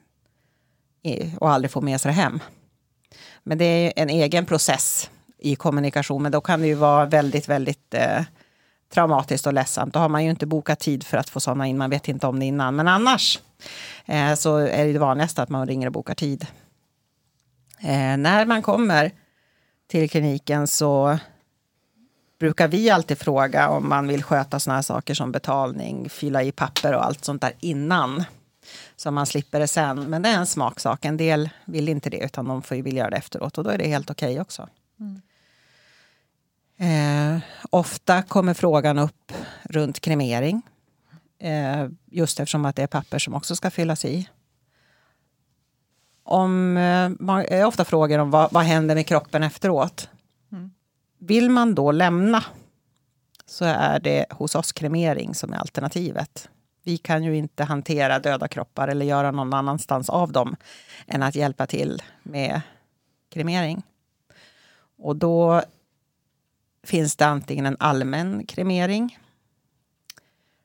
[1.38, 2.40] och aldrig få med sig det hem.
[3.42, 7.48] Men det är en egen process i kommunikation, men då kan det ju vara väldigt,
[7.48, 8.22] väldigt eh,
[8.90, 9.94] traumatiskt och ledsamt.
[9.94, 12.26] Då har man ju inte bokat tid för att få somna in, man vet inte
[12.26, 12.76] om det innan.
[12.76, 13.40] Men annars
[14.06, 16.46] eh, så är det vanligast vanligaste att man ringer och bokar tid.
[17.80, 19.12] Eh, när man kommer
[19.86, 21.18] till kliniken så
[22.38, 26.52] brukar vi alltid fråga om man vill sköta såna här saker som betalning, fylla i
[26.52, 28.24] papper och allt sånt där innan.
[28.96, 30.10] Så man slipper det sen.
[30.10, 31.04] Men det är en smaksak.
[31.04, 33.70] En del vill inte det utan de får ju vilja göra det efteråt och då
[33.70, 34.68] är det helt okej okay också.
[35.00, 35.20] Mm.
[36.80, 37.38] Eh,
[37.70, 40.62] ofta kommer frågan upp runt kremering.
[41.38, 44.28] Eh, just eftersom att det är papper som också ska fyllas i.
[46.22, 50.08] Om, eh, man är ofta frågor om vad, vad händer med kroppen efteråt.
[50.52, 50.70] Mm.
[51.18, 52.44] Vill man då lämna
[53.46, 56.48] så är det hos oss kremering som är alternativet.
[56.84, 60.56] Vi kan ju inte hantera döda kroppar eller göra någon annanstans av dem
[61.06, 62.60] än att hjälpa till med
[63.30, 63.82] kremering.
[64.98, 65.62] Och då
[66.82, 69.18] finns det antingen en allmän kremering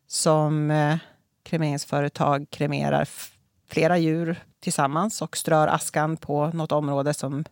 [0.08, 0.98] som eh,
[1.44, 3.08] kremeringsföretag kremerar
[3.68, 7.46] flera djur tillsammans och strör askan på något område som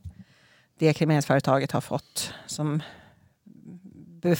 [0.78, 2.82] det kremeringsföretaget har fått som
[4.22, 4.36] be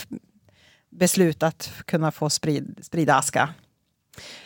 [0.90, 3.48] beslut att kunna få sprid, sprida aska.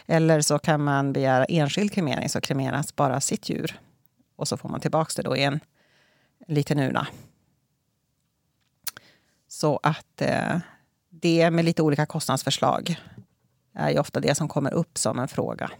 [0.06, 3.80] Eller så kan man begära enskild kremering, så kremeras bara sitt djur.
[4.36, 5.60] Och så får man tillbaka det då i en,
[6.46, 7.06] en liten urna.
[9.60, 10.58] Så att eh,
[11.10, 13.00] det med lite olika kostnadsförslag
[13.74, 15.70] är ju ofta det som kommer upp som en fråga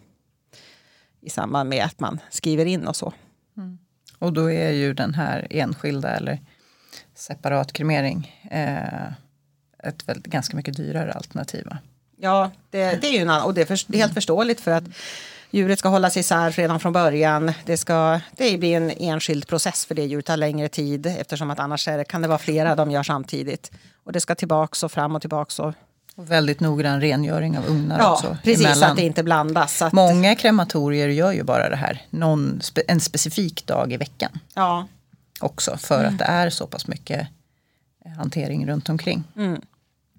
[1.20, 3.12] i samband med att man skriver in och så.
[3.56, 3.78] Mm.
[4.18, 6.40] Och då är ju den här enskilda eller
[7.14, 9.12] separat kremering eh,
[9.84, 11.66] ett väldigt, ganska mycket dyrare alternativ.
[11.66, 11.78] Va?
[12.16, 14.70] Ja, det, det, är ju en, och det är, för, det är helt förståeligt för
[14.70, 14.84] att
[15.50, 17.52] djuret ska hållas isär redan från början.
[17.64, 21.58] Det, ska, det blir en enskild process för det djuret tar längre tid eftersom att
[21.58, 23.70] annars det, kan det vara flera de gör samtidigt.
[24.04, 25.58] Och det ska tillbaks och fram och tillbaks.
[25.58, 25.74] Och,
[26.16, 28.36] och väldigt noggrann rengöring av ugnar ja, också.
[28.44, 28.78] precis, emellan.
[28.78, 29.82] så att det inte blandas.
[29.82, 29.92] Att...
[29.92, 34.38] Många krematorier gör ju bara det här någon, en specifik dag i veckan.
[34.54, 34.86] Ja.
[35.40, 36.12] Också för mm.
[36.12, 37.28] att det är så pass mycket
[38.16, 39.24] hantering runt omkring.
[39.36, 39.60] Mm.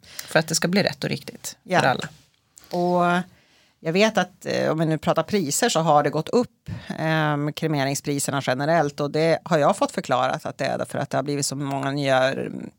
[0.06, 1.80] För att det ska bli rätt och riktigt ja.
[1.80, 2.08] för alla.
[2.70, 3.24] Och
[3.80, 7.50] jag vet att eh, om vi nu pratar priser så har det gått upp eh,
[7.56, 11.24] kremeringspriserna generellt och det har jag fått förklarat att det är för att det har
[11.24, 12.70] blivit så många nya mm,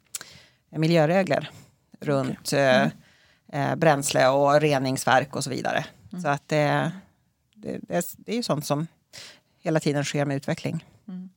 [0.70, 1.50] miljöregler
[2.00, 2.60] runt okay.
[2.60, 2.90] Eh,
[3.52, 3.70] mm.
[3.70, 5.84] eh, bränsle och reningsverk och så vidare.
[6.12, 6.22] Mm.
[6.22, 6.92] Så att det,
[7.54, 8.86] det, det, det är ju sånt som
[9.62, 10.84] hela tiden sker med utveckling.
[11.08, 11.30] Mm.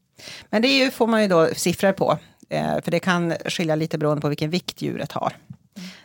[0.49, 2.17] Men det ju, får man ju då siffror på.
[2.49, 5.33] Eh, för det kan skilja lite beroende på vilken vikt djuret har.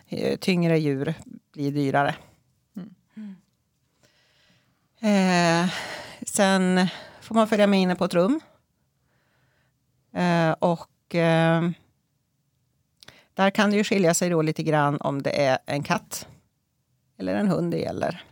[0.09, 0.37] Mm.
[0.37, 1.13] Tyngre djur
[1.53, 2.15] blir dyrare.
[5.01, 5.69] Eh,
[6.21, 6.87] sen
[7.21, 8.41] får man följa med inne på ett rum.
[10.13, 11.69] Eh, och eh,
[13.33, 16.27] där kan det ju skilja sig då lite grann om det är en katt
[17.17, 18.23] eller en hund det gäller.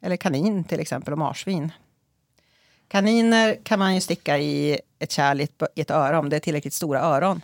[0.00, 1.72] Eller kanin till exempel och marsvin.
[2.88, 6.74] Kaniner kan man ju sticka i ett kärl i ett öra om det är tillräckligt
[6.74, 7.40] stora öron.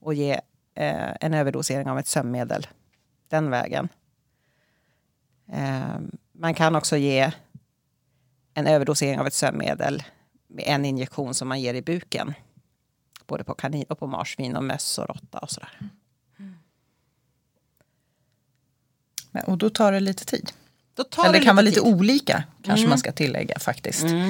[0.00, 0.32] Och ge
[0.74, 2.66] eh, en överdosering av ett sömnmedel
[3.28, 3.88] den vägen.
[5.52, 5.98] Eh,
[6.40, 7.32] man kan också ge
[8.54, 10.02] en överdosering av ett sömnmedel
[10.46, 12.34] med en injektion som man ger i buken.
[13.26, 15.78] Både på kanin och på marsvin och möss och råtta och sådär.
[16.38, 16.54] Mm.
[19.46, 20.52] Och då tar det lite tid?
[21.24, 21.94] Eller det kan vara lite tid.
[21.94, 22.90] olika kanske mm.
[22.90, 24.04] man ska tillägga faktiskt.
[24.04, 24.28] Mm.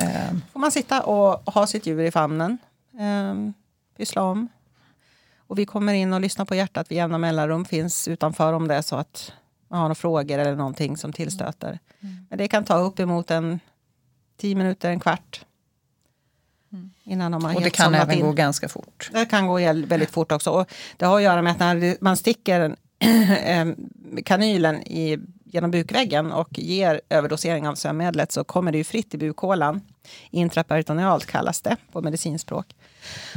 [0.00, 0.38] Uh.
[0.52, 2.58] Får man sitta och ha sitt djur i famnen,
[3.00, 3.54] um,
[3.96, 4.48] pyssla om.
[5.36, 8.74] Och vi kommer in och lyssnar på hjärtat vid jämna mellanrum, finns utanför om det
[8.74, 9.32] är så att
[9.72, 11.78] man har några frågor eller någonting som tillstöter.
[12.00, 12.26] Mm.
[12.28, 13.60] Men det kan ta uppemot en
[14.36, 15.44] tio minuter, en kvart.
[16.72, 16.90] Mm.
[17.04, 18.26] Innan de har och det kan även in.
[18.26, 19.10] gå ganska fort.
[19.12, 19.54] Det kan gå
[19.86, 20.50] väldigt fort också.
[20.50, 22.76] Och det har att göra med att när man sticker
[24.24, 29.18] kanylen i genom bukväggen och ger överdosering av sömnmedlet så kommer det ju fritt i
[29.18, 29.80] bukhålan.
[30.30, 32.66] Intraperitonealt kallas det på medicinspråk.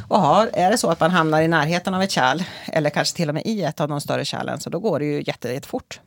[0.07, 3.15] Och har, är det så att man hamnar i närheten av ett kärl eller kanske
[3.15, 5.99] till och med i ett av de större kärlen så då går det ju jättefort.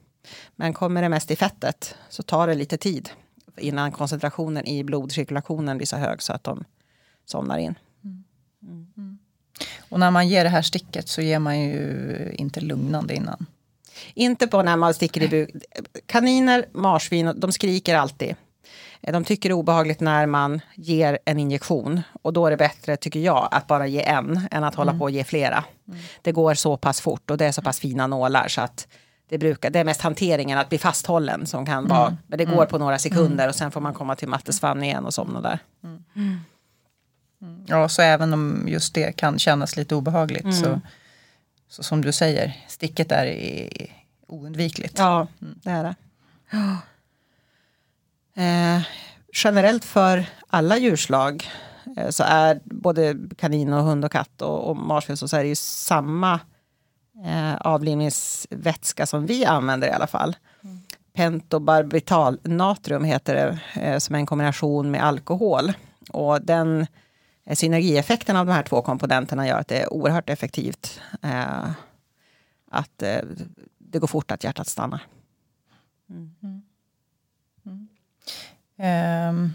[0.56, 3.10] Men kommer det mest i fettet så tar det lite tid
[3.56, 6.64] innan koncentrationen i blodcirkulationen blir så hög så att de
[7.24, 7.74] somnar in.
[8.04, 8.24] Mm.
[8.96, 9.18] Mm.
[9.88, 13.46] Och när man ger det här sticket så ger man ju inte lugnande innan.
[14.14, 15.50] Inte på när man sticker i buk.
[16.06, 18.36] Kaniner, marsvin, de skriker alltid.
[19.00, 22.00] De tycker det är obehagligt när man ger en injektion.
[22.22, 24.98] Och då är det bättre, tycker jag, att bara ge en än att hålla mm.
[24.98, 25.64] på och ge flera.
[25.88, 26.00] Mm.
[26.22, 28.88] Det går så pass fort och det är så pass fina nålar så att
[29.28, 31.88] det, brukar, det är mest hanteringen, att bli fasthållen som kan mm.
[31.88, 32.16] vara.
[32.26, 32.68] Men det går mm.
[32.68, 33.48] på några sekunder mm.
[33.48, 35.58] och sen får man komma till mattesvann igen och somna där.
[36.16, 36.40] Mm.
[37.66, 40.80] Ja, så även om just det kan kännas lite obehagligt så,
[41.68, 43.92] så som du säger, sticket är i,
[44.26, 44.98] oundvikligt.
[44.98, 45.94] Ja, det är det.
[48.34, 48.82] Eh,
[49.32, 51.50] generellt för alla djurslag
[51.96, 55.48] eh, så är både kanin och hund och katt och, och marsvin så är det
[55.48, 56.40] ju samma
[57.24, 60.36] eh, avlivningsvätska som vi använder i alla fall.
[60.64, 60.80] Mm.
[61.12, 65.72] pentobarbitalnatrium heter det, eh, som är en kombination med alkohol.
[66.10, 66.86] Och den
[67.44, 71.00] eh, synergieffekten av de här två komponenterna gör att det är oerhört effektivt.
[71.22, 71.70] Eh,
[72.70, 73.20] att eh,
[73.78, 75.00] det går fort att hjärtat stannar.
[76.10, 76.34] Mm.
[76.40, 77.88] Mm.
[79.30, 79.54] Um.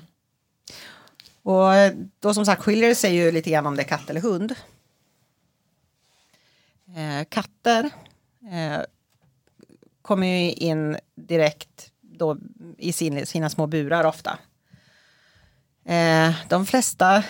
[1.43, 1.71] Och
[2.19, 4.55] då som sagt skiljer det sig ju lite grann om det är katt eller hund.
[6.95, 7.89] Eh, katter
[8.51, 8.81] eh,
[10.01, 12.37] kommer ju in direkt då
[12.77, 14.39] i sin, sina små burar ofta.
[15.85, 17.23] Eh, de flesta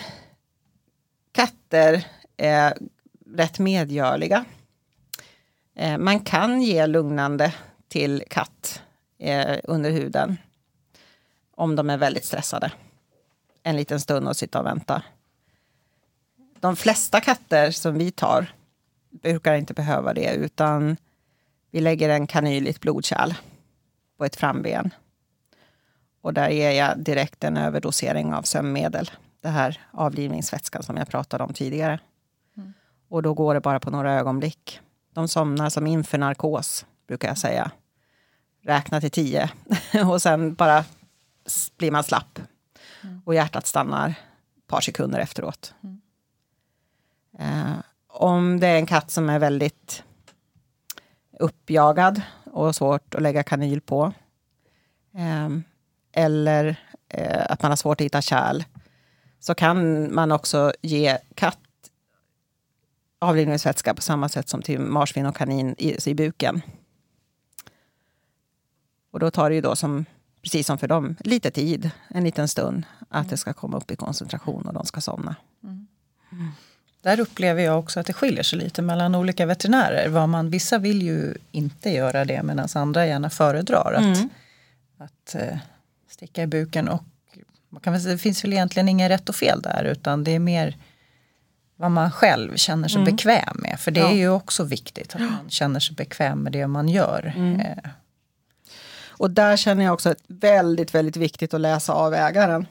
[1.32, 2.78] katter är
[3.26, 4.44] rätt medgörliga.
[5.74, 7.54] Eh, man kan ge lugnande
[7.88, 8.82] till katt
[9.18, 10.36] eh, under huden
[11.54, 12.72] om de är väldigt stressade.
[13.62, 15.02] En liten stund och sitta och vänta.
[16.60, 18.54] De flesta katter som vi tar
[19.22, 20.96] brukar inte behöva det utan
[21.70, 23.34] vi lägger en kanyl i ett blodkärl
[24.18, 24.94] på ett framben.
[26.20, 29.10] Och där ger jag direkt en överdosering av sömnmedel.
[29.40, 32.00] Det här avlivningsvätskan som jag pratade om tidigare.
[32.56, 32.72] Mm.
[33.08, 34.80] Och då går det bara på några ögonblick.
[35.12, 37.70] De somnar som inför narkos, brukar jag säga.
[38.62, 39.50] Räkna till tio
[40.10, 40.84] och sen bara
[41.76, 42.38] blir man slapp.
[43.02, 43.22] Mm.
[43.24, 44.08] Och hjärtat stannar
[44.58, 45.74] ett par sekunder efteråt.
[45.82, 46.00] Mm.
[47.38, 47.76] Eh,
[48.14, 50.02] om det är en katt som är väldigt
[51.38, 52.22] uppjagad
[52.52, 54.12] och svårt att lägga kanyl på.
[55.14, 55.48] Eh,
[56.12, 56.76] eller
[57.08, 58.64] eh, att man har svårt att hitta kärl.
[59.40, 61.58] Så kan man också ge katt
[63.18, 66.62] avlivningsvätska på samma sätt som till marsvin och kanin i, i buken.
[69.10, 70.04] Och då tar det ju då, som,
[70.42, 73.28] precis som för dem, lite tid, en liten stund, att mm.
[73.28, 75.36] det ska komma upp i koncentration och de ska somna.
[75.62, 75.73] Mm.
[77.04, 80.08] Där upplever jag också att det skiljer sig lite mellan olika veterinärer.
[80.08, 84.28] Vad man, vissa vill ju inte göra det medan andra gärna föredrar att, mm.
[84.98, 85.58] att uh,
[86.10, 86.88] sticka i buken.
[86.88, 87.04] Och
[87.68, 90.38] man kan väl, det finns väl egentligen inget rätt och fel där utan det är
[90.38, 90.76] mer
[91.76, 93.14] vad man själv känner sig mm.
[93.16, 93.80] bekväm med.
[93.80, 94.10] För det ja.
[94.10, 97.32] är ju också viktigt att man känner sig bekväm med det man gör.
[97.36, 97.60] Mm.
[97.60, 97.90] Eh.
[99.08, 102.66] Och där känner jag också att väldigt, väldigt viktigt att läsa av ägaren.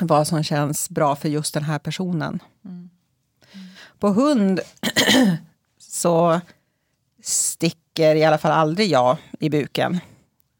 [0.00, 2.42] Vad som känns bra för just den här personen.
[2.64, 2.90] Mm.
[4.00, 4.60] På hund
[5.78, 6.40] så
[7.22, 10.00] sticker i alla fall aldrig jag i buken.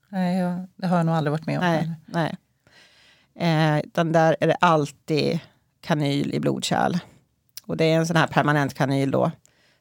[0.09, 1.64] Nej, jag, det har jag nog aldrig varit med om.
[1.64, 2.37] Nej, nej.
[3.35, 5.40] Eh, utan där är det alltid
[5.81, 6.98] kanyl i blodkärl.
[7.66, 9.31] Och det är en sån här permanent kanyl då.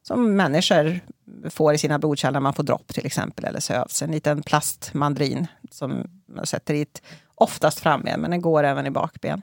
[0.02, 1.00] Som människor
[1.50, 3.46] får i sina blodkärl när man får dropp till exempel.
[3.46, 4.02] Eller sövs.
[4.02, 7.02] En liten plastmandrin som man sätter i ett,
[7.36, 9.42] oftast framben, men den går även i bakben.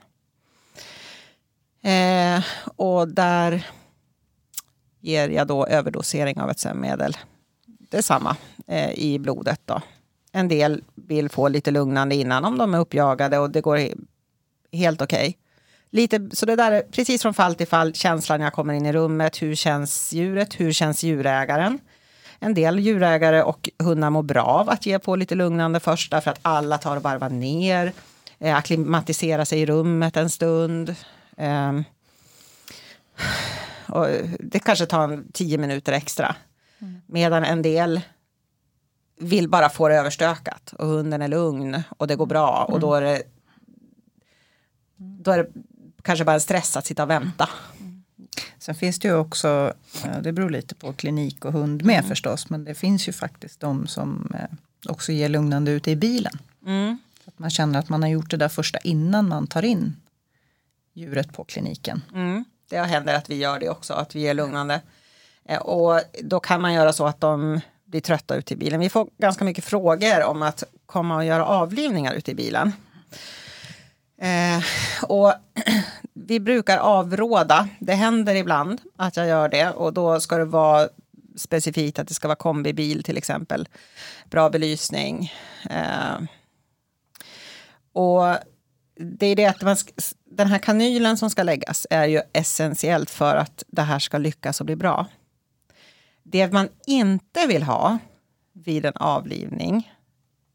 [1.81, 2.43] Eh,
[2.75, 3.67] och där
[5.07, 7.17] ger jag då överdosering av ett sömnmedel.
[7.65, 8.35] Detsamma
[8.67, 9.81] eh, i blodet då.
[10.31, 13.79] En del vill få lite lugnande innan om de är uppjagade och det går
[14.71, 15.19] helt okej.
[15.19, 15.33] Okay.
[15.89, 18.85] Lite, så det där är precis från fall till fall känslan när jag kommer in
[18.85, 19.41] i rummet.
[19.41, 20.59] Hur känns djuret?
[20.59, 21.79] Hur känns djurägaren?
[22.39, 26.31] En del djurägare och hundar mår bra av att ge på lite lugnande först därför
[26.31, 27.93] att alla tar och varvar ner.
[28.39, 30.95] Eh, akklimatisera sig i rummet en stund.
[31.37, 31.73] Eh,
[33.89, 34.07] och
[34.39, 36.35] det kanske tar en tio minuter extra.
[36.79, 37.01] Mm.
[37.05, 38.01] Medan en del
[39.19, 42.93] vill bara få det överstökat och hunden är lugn och det går bra och då
[42.93, 43.23] är det
[44.97, 45.49] då är det
[46.01, 47.49] kanske bara en stress att sitta och vänta.
[48.59, 49.73] Sen finns det ju också,
[50.21, 52.09] det beror lite på klinik och hund med mm.
[52.09, 54.57] förstås, men det finns ju faktiskt de som eh,
[54.91, 56.39] också ger lugnande ute i bilen.
[56.65, 56.97] Mm.
[57.23, 59.95] Så att man känner att man har gjort det där första innan man tar in
[60.93, 62.01] djuret på kliniken.
[62.13, 62.45] Mm.
[62.69, 64.81] Det händer att vi gör det också, att vi ger lugnande.
[65.45, 68.79] Eh, och då kan man göra så att de blir trötta ute i bilen.
[68.79, 72.71] Vi får ganska mycket frågor om att komma och göra avlivningar ute i bilen.
[74.21, 74.63] Eh,
[75.03, 75.33] och
[76.13, 77.69] vi brukar avråda.
[77.79, 80.89] Det händer ibland att jag gör det och då ska det vara
[81.35, 83.67] specifikt att det ska vara kombibil till exempel.
[84.25, 85.33] Bra belysning.
[85.69, 86.21] Eh,
[87.93, 88.35] och
[88.95, 89.77] det är det att man,
[90.29, 94.59] den här kanylen som ska läggas är ju essentiellt för att det här ska lyckas
[94.59, 95.05] och bli bra.
[96.23, 97.97] Det man inte vill ha
[98.53, 99.93] vid en avlivning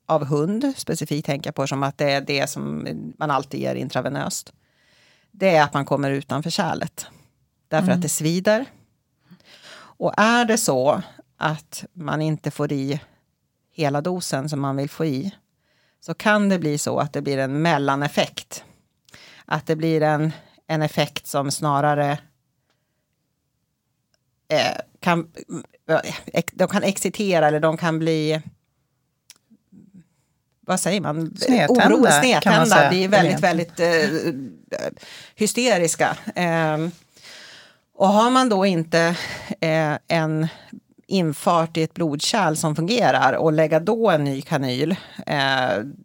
[0.07, 3.75] av hund, specifikt tänker jag på som att det är det som man alltid ger
[3.75, 4.53] intravenöst.
[5.31, 7.07] Det är att man kommer utanför kärlet.
[7.69, 7.97] Därför mm.
[7.97, 8.65] att det svider.
[9.75, 11.03] Och är det så
[11.37, 13.01] att man inte får i
[13.71, 15.35] hela dosen som man vill få i
[16.01, 18.65] så kan det bli så att det blir en mellaneffekt.
[19.45, 20.33] Att det blir en,
[20.67, 22.19] en effekt som snarare
[24.49, 25.33] eh, kan,
[25.89, 28.43] eh, de kan excitera eller de kan bli
[30.67, 31.37] vad säger man?
[31.37, 34.09] Snedtända, Oro, kan man snedtända, säga, blir väldigt, väldigt eh,
[35.35, 36.17] hysteriska.
[36.35, 36.89] Eh,
[37.95, 39.17] och har man då inte
[39.61, 40.49] eh, en
[41.13, 44.97] infart i ett blodkärl som fungerar och lägga då en ny kanyl
[45.27, 45.39] eh,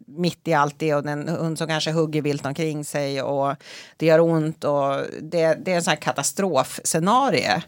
[0.06, 3.54] mitt i allt det och en hund som kanske hugger vilt omkring sig och
[3.96, 7.62] det gör ont och det, det är en sån här katastrofscenario.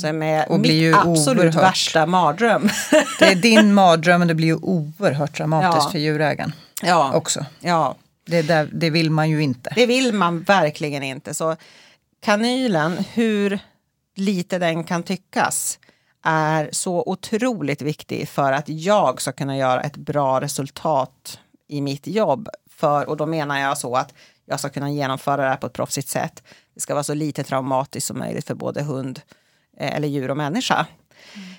[0.00, 1.62] Som är Och blir ju absolut oerhört.
[1.70, 2.68] värsta mardröm.
[3.18, 5.90] Det är din mardröm men det blir ju oerhört dramatiskt Ja.
[5.90, 7.44] för djurägaren ja, också.
[7.60, 7.94] ja,
[8.26, 9.72] Det, där, det vill man ju inte.
[9.76, 11.34] det vill man verkligen inte.
[11.34, 11.56] Så
[12.24, 13.58] kanylen, hur
[14.16, 15.78] lite den kan tyckas,
[16.22, 22.06] är så otroligt viktig för att jag ska kunna göra ett bra resultat i mitt
[22.06, 22.48] jobb.
[22.70, 24.14] För, och då menar jag så att
[24.46, 26.42] jag ska kunna genomföra det här på ett proffsigt sätt.
[26.74, 29.20] Det ska vara så lite traumatiskt som möjligt för både hund
[29.76, 30.86] eh, eller djur och människa.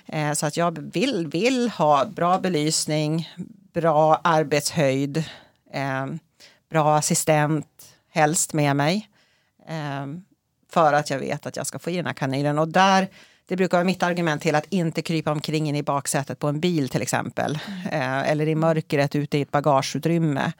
[0.06, 0.34] Mm.
[0.34, 3.28] Så att jag vill, vill ha bra belysning,
[3.72, 5.24] bra arbetshöjd,
[5.72, 6.06] eh,
[6.70, 9.08] bra assistent, helst med mig.
[10.72, 12.58] För att jag vet att jag ska få i den här kanylen.
[12.58, 13.08] Och där,
[13.46, 16.60] det brukar vara mitt argument till att inte krypa omkring in i baksätet på en
[16.60, 17.58] bil till exempel.
[17.90, 20.52] Eh, eller i mörkret ute i ett bagageutrymme.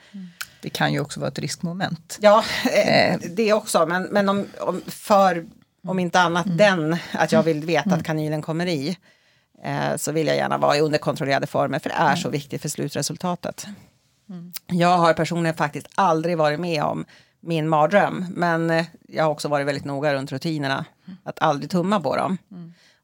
[0.61, 2.19] Det kan ju också vara ett riskmoment.
[2.21, 3.87] Ja, eh, det också.
[3.87, 5.47] Men, men om, om, för,
[5.87, 8.99] om inte annat den, att jag vill veta att kanylen kommer i.
[9.65, 11.79] Eh, så vill jag gärna vara i underkontrollerade former.
[11.79, 13.67] För det är så viktigt för slutresultatet.
[14.67, 17.05] Jag har personligen faktiskt aldrig varit med om
[17.47, 18.27] min mardröm.
[18.31, 20.85] Men eh, jag har också varit väldigt noga runt rutinerna.
[21.23, 22.39] Att aldrig tumma på dem.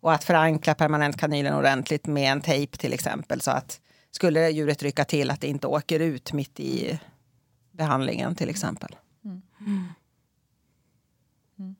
[0.00, 3.40] Och att förankra permanentkanylen ordentligt med en tejp till exempel.
[3.40, 3.80] Så att
[4.10, 7.00] skulle djuret rycka till att det inte åker ut mitt i
[7.72, 8.96] behandlingen till exempel.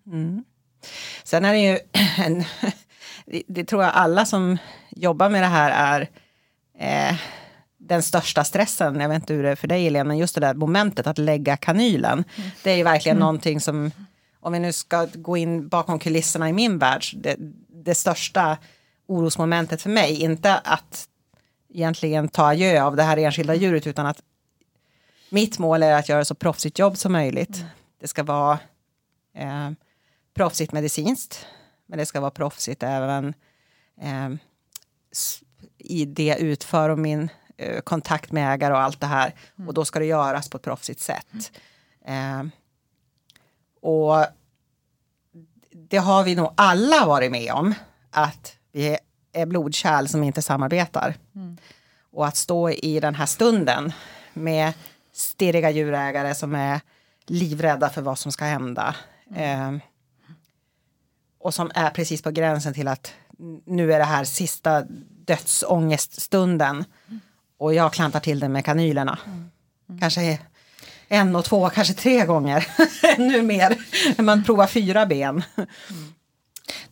[0.07, 0.45] Mm.
[1.25, 1.79] Sen är det ju
[2.19, 2.45] en,
[3.27, 4.59] det, det tror jag alla som
[4.91, 6.09] jobbar med det här är
[7.11, 7.17] eh,
[7.91, 9.01] den största stressen.
[9.01, 11.57] Jag vet inte hur det är för dig men just det där momentet att lägga
[11.57, 12.25] kanylen.
[12.63, 13.91] Det är ju verkligen någonting som,
[14.41, 17.37] om vi nu ska gå in bakom kulisserna i min värld, det,
[17.69, 18.59] det största
[19.07, 21.09] orosmomentet för mig, inte att
[21.75, 24.23] egentligen ta adjö av det här enskilda djuret, utan att
[25.31, 27.65] mitt mål är att göra så proffsigt jobb som möjligt.
[28.01, 28.59] Det ska vara
[29.35, 29.71] eh,
[30.35, 31.47] proffsigt medicinskt,
[31.87, 33.35] men det ska vara proffsigt även
[34.01, 34.29] eh,
[35.79, 37.29] i det jag utför och min
[37.85, 39.35] kontakt med ägare och allt det här.
[39.67, 41.53] Och då ska det göras på ett proffsigt sätt.
[42.05, 42.43] Eh,
[43.81, 44.27] och
[45.73, 47.75] det har vi nog alla varit med om,
[48.11, 48.97] att vi
[49.33, 51.15] är blodkärl som inte samarbetar.
[52.13, 53.93] Och att stå i den här stunden
[54.33, 54.73] med
[55.13, 56.81] stirriga djurägare som är
[57.27, 58.95] livrädda för vad som ska hända.
[59.37, 59.73] Eh,
[61.39, 63.13] och som är precis på gränsen till att
[63.65, 64.83] nu är det här sista
[65.25, 66.85] dödsångeststunden.
[67.61, 69.19] Och jag klantar till den med kanylerna.
[70.01, 70.39] Kanske
[71.09, 72.67] en och två, kanske tre gånger.
[73.19, 73.77] Ännu mer.
[74.23, 75.43] Man provar fyra ben.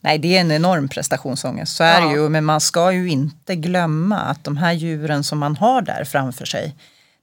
[0.01, 2.07] Nej, det är en enorm prestationsångest, så är Ja.
[2.09, 2.29] det ju.
[2.29, 6.45] Men man ska ju inte glömma att de här djuren som man har där framför
[6.45, 6.75] sig,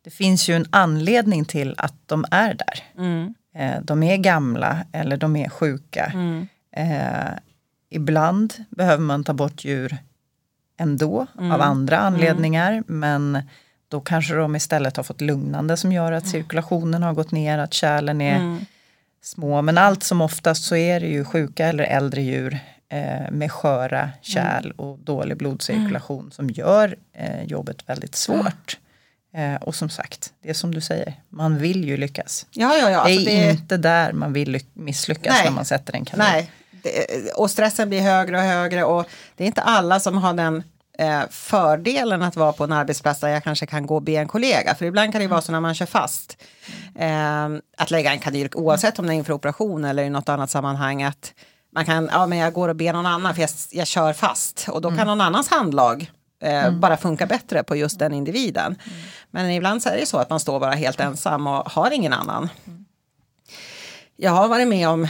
[0.03, 2.83] det finns ju en anledning till att de är där.
[3.55, 6.11] Eh, De är gamla eller de är sjuka.
[6.75, 7.33] Eh,
[7.89, 9.97] ibland behöver man ta bort djur
[10.77, 12.83] ändå av andra anledningar.
[12.87, 13.41] Men
[13.87, 17.73] då kanske de istället har fått lugnande som gör att cirkulationen har gått ner, att
[17.73, 18.59] kärlen är
[19.23, 19.61] små.
[19.61, 22.59] Men allt som oftast så är det ju sjuka eller äldre djur
[22.89, 28.77] eh, med sköra kärl och dålig blodcirkulation som gör eh, jobbet väldigt svårt.
[29.35, 32.45] Eh, och som sagt, det är som du säger, man vill ju lyckas.
[32.51, 32.89] Ja, ja, ja.
[32.89, 35.43] det alltså är det- inte där man vill lyck- misslyckas Nej.
[35.45, 36.25] när man sätter en kanin.
[36.31, 36.64] Nej, det,
[37.35, 39.05] och stressen blir högre och högre och
[39.35, 40.63] det är inte alla som har den
[40.97, 44.27] eh, fördelen att vara på en arbetsplats där jag kanske kan gå och be en
[44.27, 44.75] kollega.
[44.75, 46.37] För ibland kan det vara så när man kör fast.
[46.95, 47.45] Eh,
[47.77, 51.03] att lägga en kanyl, oavsett om det är inför operation eller i något annat sammanhang.
[51.03, 51.33] Att
[51.73, 54.65] man kan, ja men jag går och ber någon annan för jag, jag kör fast.
[54.69, 56.11] Och då kan någon annans handlag
[56.43, 58.75] eh, bara funka bättre på just den individen.
[59.31, 62.13] Men ibland så är det så att man står bara helt ensam och har ingen
[62.13, 62.49] annan.
[64.17, 65.03] Jag har varit med om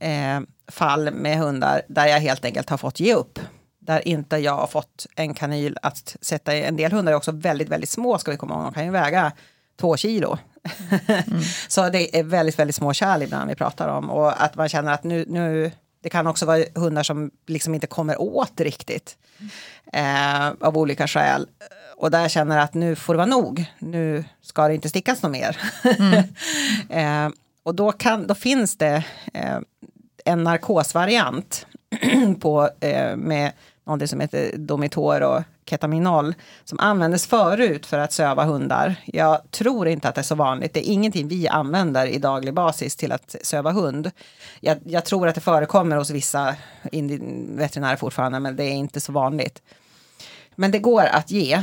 [0.00, 3.38] eh, fall med hundar där jag helt enkelt har fått ge upp.
[3.78, 6.62] Där inte jag har fått en kanyl att sätta i.
[6.62, 8.64] En del hundar är också väldigt, väldigt små ska vi komma ihåg.
[8.64, 9.32] De kan ju väga
[9.80, 10.38] två kilo.
[11.68, 14.10] Så det är väldigt, väldigt små kärl ibland vi pratar om.
[14.10, 17.86] Och att man känner att nu, nu det kan också vara hundar som liksom inte
[17.86, 19.16] kommer åt riktigt.
[19.92, 21.46] Eh, av olika skäl.
[21.96, 23.64] Och där jag känner att nu får det vara nog.
[23.78, 25.58] Nu ska det inte stickas något mer.
[26.88, 27.28] eh,
[27.62, 29.04] och då, kan, då finns det
[29.34, 29.58] eh,
[30.24, 31.66] en narkosvariant
[32.40, 33.52] på, eh, med
[33.84, 38.96] någonting som heter Domitor och ketaminol som användes förut för att söva hundar.
[39.04, 40.74] Jag tror inte att det är så vanligt.
[40.74, 44.10] Det är ingenting vi använder i daglig basis till att söva hund.
[44.60, 46.54] Jag, jag tror att det förekommer hos vissa
[47.48, 49.62] veterinärer fortfarande, men det är inte så vanligt.
[50.54, 51.62] Men det går att ge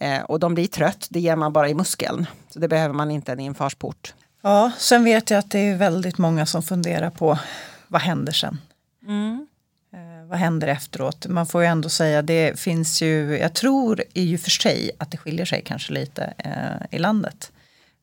[0.00, 1.06] eh, och de blir trött.
[1.10, 4.14] Det ger man bara i muskeln, så det behöver man inte en infartsport.
[4.42, 7.38] Ja, sen vet jag att det är väldigt många som funderar på
[7.88, 8.60] vad händer sen?
[9.06, 9.46] Mm.
[9.92, 11.26] Eh, vad händer efteråt?
[11.26, 15.10] Man får ju ändå säga det finns ju, jag tror i ju för sig att
[15.10, 17.52] det skiljer sig kanske lite eh, i landet.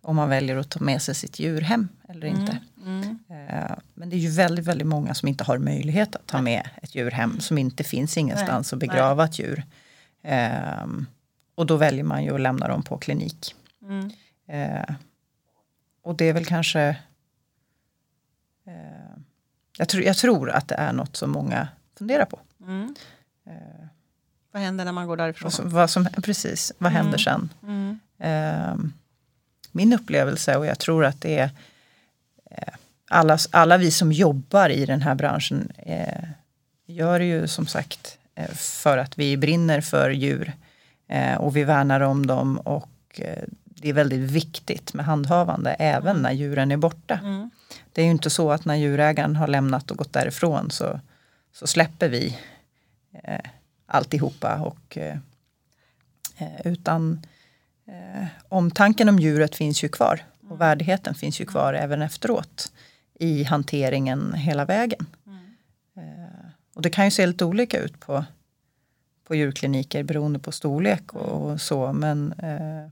[0.02, 2.60] Om man väljer att ta med sig sitt djur hem eller inte.
[2.86, 3.20] Mm.
[3.30, 3.48] Mm.
[3.48, 6.70] Eh, men det är ju väldigt, väldigt många som inte har möjlighet att ta med
[6.82, 7.40] ett djur hem.
[7.40, 8.76] Som inte finns ingenstans Nej.
[8.76, 9.30] att begrava Nej.
[9.30, 9.64] ett djur.
[10.24, 10.88] Eh,
[11.56, 13.56] och då väljer man ju att lämna dem på klinik.
[13.82, 14.12] Mm.
[14.48, 14.96] Eh,
[16.02, 16.98] och det är väl kanske
[18.68, 19.05] eh,
[19.78, 21.68] jag, tr jag, tror att det är något som många
[21.98, 22.40] funderar på.
[22.62, 22.96] Mm.
[23.48, 23.88] Eh,
[24.52, 25.52] vad händer när man går därifrån?
[25.52, 27.04] Som, vad som, precis, vad mm.
[27.04, 27.50] händer sen?
[27.64, 28.00] Mm.
[28.20, 28.76] Eh,
[29.72, 31.50] min upplevelse och jag tror att det är
[32.52, 32.74] eh,
[33.08, 36.24] alla, alla vi som jobbar i den här branschen eh,
[36.86, 40.54] gör det ju som sagt eh, för att vi brinner för djur
[41.08, 43.22] eh, och vi värnar om dem och
[43.64, 47.20] det är väldigt viktigt med handhavande även när djuren är borta.
[47.24, 47.50] Mm.
[47.96, 51.00] Det är ju inte så att när djurägaren har lämnat och gått därifrån så,
[51.54, 52.38] så släpper vi
[53.24, 53.40] eh,
[53.86, 54.56] alltihopa.
[54.56, 55.18] Och, eh,
[56.38, 57.22] eh, utan
[57.88, 60.58] eh, omtanken om djuret finns ju kvar och mm.
[60.58, 62.72] värdigheten finns ju kvar även efteråt
[63.14, 65.06] i hanteringen hela vägen.
[65.28, 65.46] Mm.
[65.98, 68.26] Eh, och det kan ju se lite olika ut på,
[69.28, 72.90] på djurkliniker beroende på storlek och, och så men eh,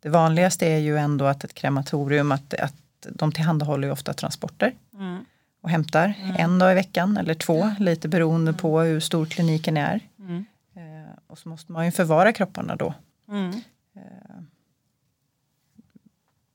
[0.00, 2.74] det vanligaste är ju ändå att ett krematorium, att, att
[3.10, 4.74] de tillhandahåller ju ofta transporter.
[4.94, 5.24] Mm.
[5.60, 6.36] Och hämtar mm.
[6.38, 8.58] en dag i veckan eller två, lite beroende mm.
[8.58, 10.00] på hur stor kliniken är.
[10.18, 10.44] Mm.
[10.76, 12.94] Eh, och så måste man ju förvara kropparna då.
[13.28, 13.50] Mm.
[13.94, 14.42] Eh,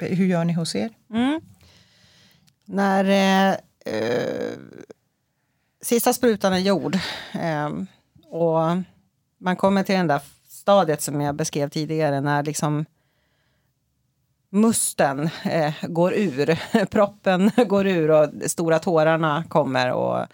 [0.08, 0.90] hur gör ni hos er?
[1.10, 1.42] Mm.
[2.66, 3.58] När eh,
[3.96, 4.58] eh,
[5.82, 6.96] sista sprutan är gjord
[7.34, 7.70] eh,
[8.24, 8.60] och
[9.38, 12.86] man kommer till det där stadiet som jag beskrev tidigare när liksom
[14.50, 20.28] musten eh, går ur, proppen går ur och stora tårarna kommer och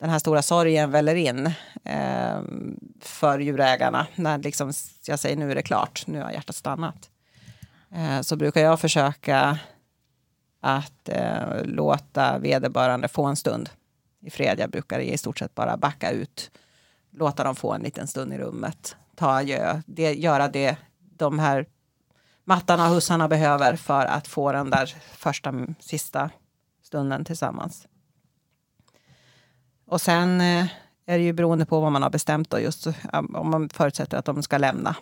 [0.00, 1.46] den här stora sorgen väller in
[1.84, 2.40] eh,
[3.00, 4.06] för djurägarna.
[4.14, 4.72] När liksom,
[5.06, 7.10] jag säger nu är det klart, nu har hjärtat stannat.
[7.94, 9.58] Eh, så brukar jag försöka
[10.60, 13.70] att eh, låta vederbörande få en stund
[14.20, 14.58] i fred.
[14.58, 16.50] Jag brukar i stort sett bara backa ut,
[17.10, 20.76] låta dem få en liten stund i rummet, ta adjö, det, göra det
[21.16, 21.66] de här
[22.50, 26.30] mattarna och hussarna behöver för att få den där första, sista
[26.82, 27.86] stunden tillsammans.
[29.86, 30.66] Och sen eh,
[31.06, 34.24] är det ju beroende på vad man har bestämt då, just om man förutsätter att
[34.24, 34.96] de ska lämna.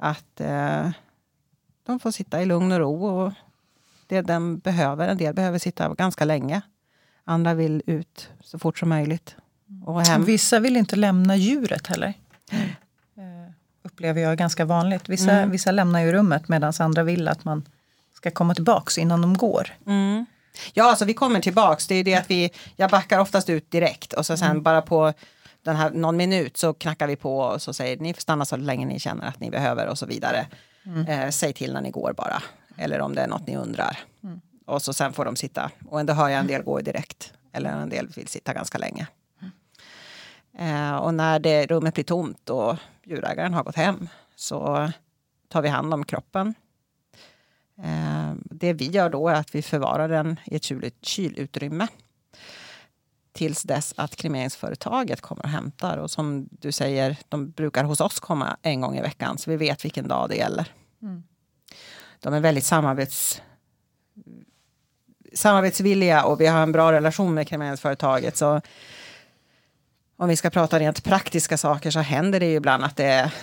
[0.00, 0.90] Att eh,
[1.86, 3.32] de får sitta i lugn och ro och
[4.06, 5.08] det den behöver.
[5.08, 6.62] En del behöver sitta ganska länge.
[7.24, 9.36] Andra vill ut så fort som möjligt.
[9.84, 10.24] Och hem.
[10.24, 12.14] Vissa vill inte lämna djuret heller.
[13.96, 15.08] Upplever jag är ganska vanligt.
[15.08, 15.50] Vissa, mm.
[15.50, 17.68] vissa lämnar ju rummet medan andra vill att man
[18.14, 19.68] ska komma tillbaks innan de går.
[19.86, 20.26] Mm.
[20.72, 21.86] Ja, alltså vi kommer tillbaks.
[21.86, 24.62] Det är det att vi, jag backar oftast ut direkt och så sen mm.
[24.62, 25.12] bara på
[25.62, 28.56] den här, någon minut så knackar vi på och så säger ni får stanna så
[28.56, 30.46] länge ni känner att ni behöver och så vidare.
[30.86, 31.06] Mm.
[31.06, 32.42] Eh, säg till när ni går bara.
[32.76, 33.98] Eller om det är något ni undrar.
[34.24, 34.40] Mm.
[34.66, 35.70] Och så sen får de sitta.
[35.88, 37.32] Och ändå hör jag en del gå direkt.
[37.52, 39.06] Eller en del vill sitta ganska länge.
[40.58, 44.90] Eh, och när det, rummet blir tomt och djurägaren har gått hem så
[45.48, 46.54] tar vi hand om kroppen.
[47.82, 50.64] Eh, det vi gör då är att vi förvarar den i ett
[51.02, 51.88] kylutrymme
[53.32, 55.96] tills dess att kremeringsföretaget kommer och hämtar.
[55.96, 59.56] Och som du säger, de brukar hos oss komma en gång i veckan så vi
[59.56, 60.72] vet vilken dag det gäller.
[61.02, 61.22] Mm.
[62.20, 63.42] De är väldigt samarbets,
[65.34, 68.36] samarbetsvilliga och vi har en bra relation med kremeringsföretaget.
[68.36, 68.60] Så
[70.16, 73.34] om vi ska prata rent praktiska saker så händer det ju ibland att det är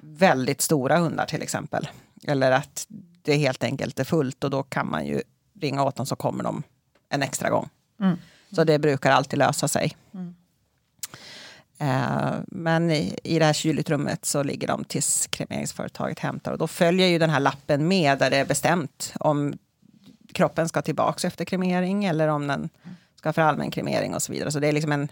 [0.00, 1.88] väldigt stora hundar till exempel.
[2.26, 2.86] Eller att
[3.22, 5.22] det helt enkelt är fullt och då kan man ju
[5.60, 6.62] ringa åt dem så kommer de
[7.08, 7.68] en extra gång.
[8.00, 8.18] Mm.
[8.50, 9.96] Så det brukar alltid lösa sig.
[10.14, 10.34] Mm.
[11.82, 16.66] Uh, men i, i det här kylutrymmet så ligger de tills kremeringsföretaget hämtar och då
[16.66, 19.54] följer ju den här lappen med där det är bestämt om
[20.32, 22.68] kroppen ska tillbaks efter kremering eller om den
[23.16, 24.52] ska för allmän kremering och så vidare.
[24.52, 25.08] Så det är liksom en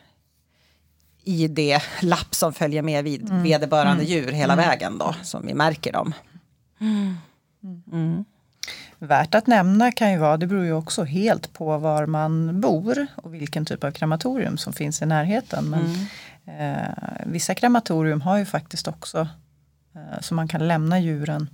[1.29, 3.43] ID-lapp som följer med vid mm.
[3.43, 4.07] vederbörande mm.
[4.07, 4.69] djur hela mm.
[4.69, 6.15] vägen då, som vi märker dem.
[6.81, 7.17] Mm.
[7.93, 8.25] mm.
[9.01, 13.07] Värt att nämna kan ju vara, det beror ju också helt på var man bor
[13.15, 15.65] och vilken typ av krematorium som finns i närheten.
[15.71, 16.07] Men
[16.57, 16.89] Eh,
[17.27, 19.29] vissa krematorium har ju faktiskt också
[19.95, 21.51] eh, så man kan lämna djuren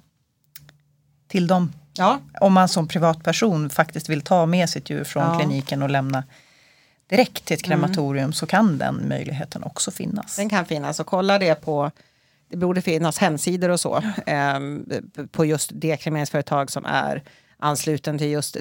[1.29, 1.73] till dem.
[1.97, 5.39] Ja, Om man som privatperson faktiskt vill ta med sitt djur från Ja.
[5.39, 6.25] kliniken och lämna
[7.07, 10.37] direkt till ett krematorium så kan den möjligheten också finnas.
[10.37, 11.01] den kan finnas.
[11.01, 11.91] Och kolla det på
[12.49, 14.87] det borde finnas hemsidor och så ehm,
[15.31, 17.23] på just det kremeringsföretag som är
[17.59, 18.57] ansluten till just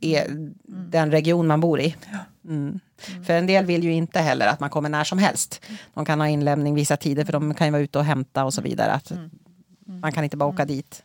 [0.00, 0.24] eh,
[0.66, 1.96] den region man bor i.
[2.44, 2.80] Mm.
[2.96, 5.62] För en del vill ju inte heller att man kommer när som helst.
[5.94, 8.54] De kan ha inlämning vissa tider för de kan ju vara ute och hämta och
[8.54, 8.92] så vidare.
[8.92, 9.12] Att
[9.86, 11.02] Man kan inte bara åka dit.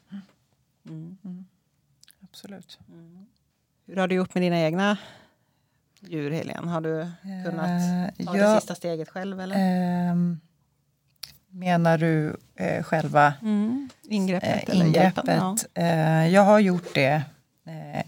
[2.24, 2.80] Absolut.
[3.86, 4.98] Hur har du gjort med dina egna
[6.08, 6.70] djur Helene?
[6.72, 7.08] Har du
[7.46, 7.70] kunnat
[8.20, 8.48] Eh, ta ja.
[8.54, 9.40] det sista steget själv?
[9.40, 9.56] Eller?
[10.12, 10.40] Ehm,
[11.50, 13.90] menar du eh, själva Mm.
[14.04, 14.70] Ingreppet?
[14.70, 15.28] eller ingreppet?
[15.28, 15.58] hjälpen?
[15.74, 16.26] Ja.
[16.28, 17.24] Jag har gjort det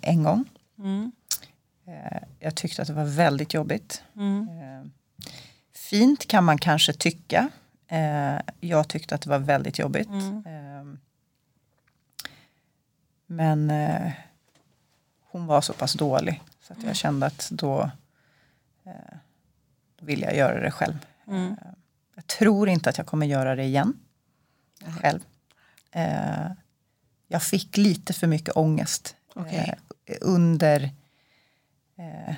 [0.01, 0.45] en gång.
[0.79, 1.11] Mm.
[2.39, 4.03] Jag tyckte att det var väldigt jobbigt.
[4.15, 4.47] Mm.
[5.73, 7.49] Fint kan man kanske tycka.
[8.59, 10.07] Jag tyckte att det var väldigt jobbigt.
[10.09, 10.43] Mm.
[10.45, 10.97] Eh,
[13.27, 13.71] men
[15.31, 17.91] hon var så pass dålig så att jag kände att då,
[18.85, 19.17] eh,
[20.01, 20.97] vill jag göra det själv.
[21.27, 21.51] Mm.
[21.51, 21.71] Eh,
[22.15, 23.93] jag tror inte att jag kommer göra det igen
[25.01, 25.19] själv.
[25.91, 26.51] Eh,
[27.27, 29.75] jag fick lite för mycket ångest Okej.
[30.05, 30.89] eh, under
[31.97, 32.35] eh,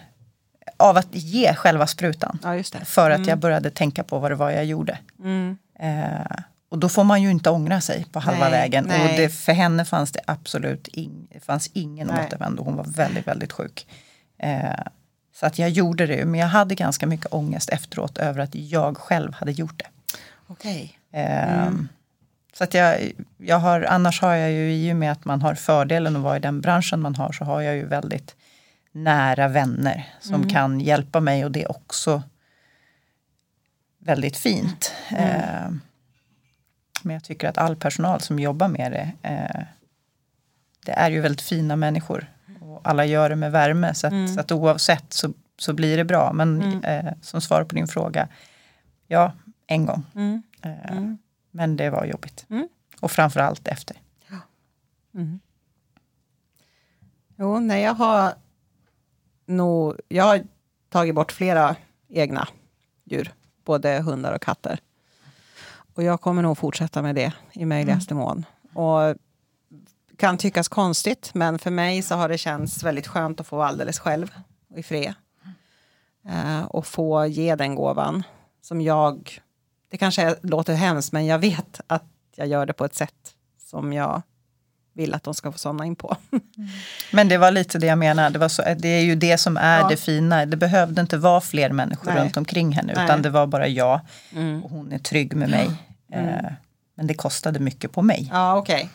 [0.77, 2.39] av att ge själva sprutan.
[2.43, 2.63] Ja.
[2.85, 4.99] För att jag började tänka på vad det var jag gjorde.
[5.19, 5.57] Mm.
[5.79, 6.37] Eh,
[6.69, 8.85] och då får man ju inte ångra sig på halva Nej, vägen.
[8.87, 9.01] nej.
[9.01, 12.25] Och det, för henne fanns det absolut ing, det fanns ingen Nej.
[12.25, 12.63] återvändo.
[12.63, 13.87] Hon var väldigt, väldigt sjuk.
[14.37, 14.79] Eh,
[15.33, 18.97] så att jag gjorde det, men jag hade ganska mycket ångest efteråt över att jag
[18.97, 20.17] själv hade gjort det.
[20.47, 20.99] Okej.
[21.11, 21.69] Eh,
[22.53, 25.55] Så att jag, jag har, annars har jag ju i och med att man har
[25.55, 28.35] fördelen att vara i den branschen man har så har jag ju väldigt
[28.91, 32.23] nära vänner som kan hjälpa mig och det är också
[33.99, 34.93] väldigt fint.
[35.11, 35.69] Eh,
[37.01, 39.61] men jag tycker att all personal som jobbar med det eh,
[40.85, 42.31] det är ju väldigt fina människor.
[42.77, 46.05] Och alla gör det med värme så att, så att oavsett så, så blir det
[46.05, 46.33] bra.
[46.33, 48.27] Men eh, som svar på din fråga,
[49.07, 49.31] ja,
[49.67, 50.03] en gång.
[50.15, 50.41] Mm.
[50.61, 51.01] Eh,
[51.51, 52.45] Men det var jobbigt.
[52.49, 52.67] Mm.
[53.01, 53.97] Och framförallt efter.
[57.35, 58.33] Jo, nej, jag har
[59.45, 60.41] nog, jag har
[60.89, 61.75] tagit bort flera
[62.09, 62.47] egna
[63.03, 63.33] djur,
[63.65, 64.79] både hundar och katter.
[65.93, 68.45] Och jag kommer nog fortsätta med det i möjligaste mån.
[68.73, 69.15] Och
[70.17, 73.67] kan tyckas konstigt, men för mig så har det känts väldigt skönt att få vara
[73.67, 74.31] alldeles själv
[74.71, 75.13] och i fred.
[76.29, 78.23] Eh, och få ge den gåvan
[78.61, 79.39] som jag,
[79.91, 82.03] det kanske låter hemskt, men jag vet att
[82.35, 83.13] jag gör det på ett sätt
[83.69, 84.21] som jag
[84.93, 86.17] vill att de ska få somna in på.
[87.11, 88.29] Men det var lite det jag menar.
[88.29, 89.87] Det, var så, det är ju det som är Ja.
[89.89, 90.45] det fina.
[90.45, 92.23] Det behövde inte vara fler människor Nej.
[92.23, 92.93] runt omkring henne.
[92.95, 93.05] Nej.
[93.05, 93.99] Utan det var bara jag.
[94.31, 94.63] Mm.
[94.63, 95.69] Och hon är trygg med mig.
[96.11, 96.51] Eh,
[96.95, 98.29] men det kostade mycket på mig.
[98.33, 98.89] Ja, okej.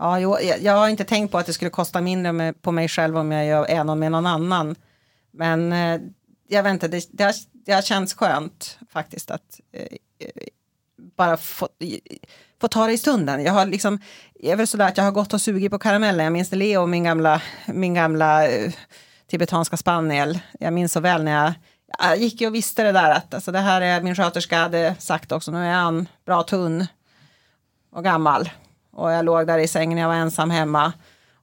[0.00, 2.88] Ja, jag, jag har inte tänkt på att det skulle kosta mindre med, på mig
[2.88, 4.76] själv om jag gör en med någon annan.
[5.30, 6.00] Men eh,
[6.48, 9.98] jag vet inte, det, det, har, det har känts skönt faktiskt att eh,
[11.16, 11.68] bara få,
[12.60, 13.44] få ta det i stunden.
[13.44, 13.98] Jag har liksom,
[14.34, 16.24] jag är väl sådär att jag har gått och sugit på karamellen.
[16.24, 18.72] Jag minns Leo, min gamla, min gamla eh,
[19.30, 20.38] tibetanska spaniel.
[20.60, 21.52] Jag minns så väl när jag
[21.98, 24.94] jag gick ju och visste det där att alltså, det här är min sköterska hade
[24.98, 26.86] sagt också, nu är han bra tunn
[27.92, 28.50] och gammal.
[28.92, 30.92] Och jag låg där i sängen, jag var ensam hemma.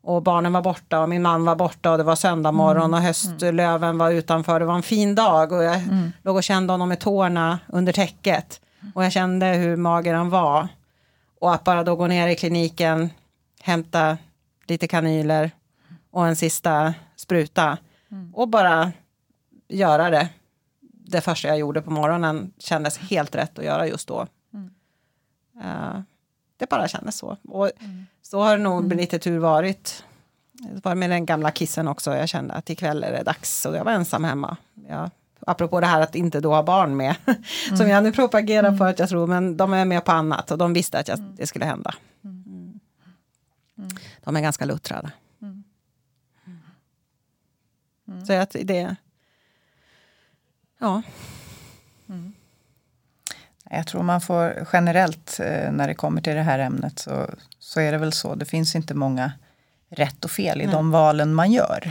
[0.02, 3.00] Och barnen var borta och min man var borta och det var söndag morgon och
[3.02, 4.60] höstlöven var utanför.
[4.60, 5.82] Det var en fin dag och jag
[6.22, 8.62] låg och kände honom med tårna under täcket.
[8.96, 10.68] Och jag kände hur mager han var.
[11.40, 13.10] Och att bara då gå ner i kliniken,
[13.62, 14.18] hämta
[14.68, 15.52] lite kanyler
[16.12, 17.78] och en sista spruta.
[18.34, 18.92] Och bara
[19.68, 20.30] göra det.
[21.10, 24.28] Det första jag gjorde på morgonen kändes helt rätt att göra just då.
[25.64, 26.00] Eh,
[26.58, 27.38] det bara kändes så.
[27.48, 27.72] Och
[28.22, 30.04] så har det nog lite tur varit.
[30.52, 32.16] Det var med den gamla kissen också.
[32.16, 33.66] Jag kände att ikväll är det dags.
[33.66, 34.58] Och jag var ensam hemma.
[34.88, 37.16] Jag, apropå det här att inte då ha barn med.
[37.78, 39.28] Som jag nu propagerar för att jag tror.
[39.28, 40.52] Men de är med på annat.
[40.52, 41.96] Och de visste att jag, det skulle hända.
[42.24, 42.80] Mm.
[44.24, 45.12] De är ganska luttrade.
[48.28, 48.96] Så att det...
[50.78, 51.02] Ja.
[53.70, 57.80] Jag tror man får generellt eh, när det kommer till det här ämnet så, så
[57.80, 58.36] är det väl så.
[58.36, 59.32] Det finns inte många
[59.90, 61.90] rätt och fel i de valen man gör.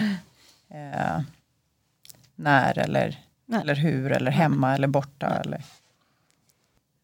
[0.71, 1.21] Eh,
[2.35, 3.61] när eller, Nej.
[3.61, 5.27] eller hur eller hemma eller borta.
[5.27, 5.63] Eller.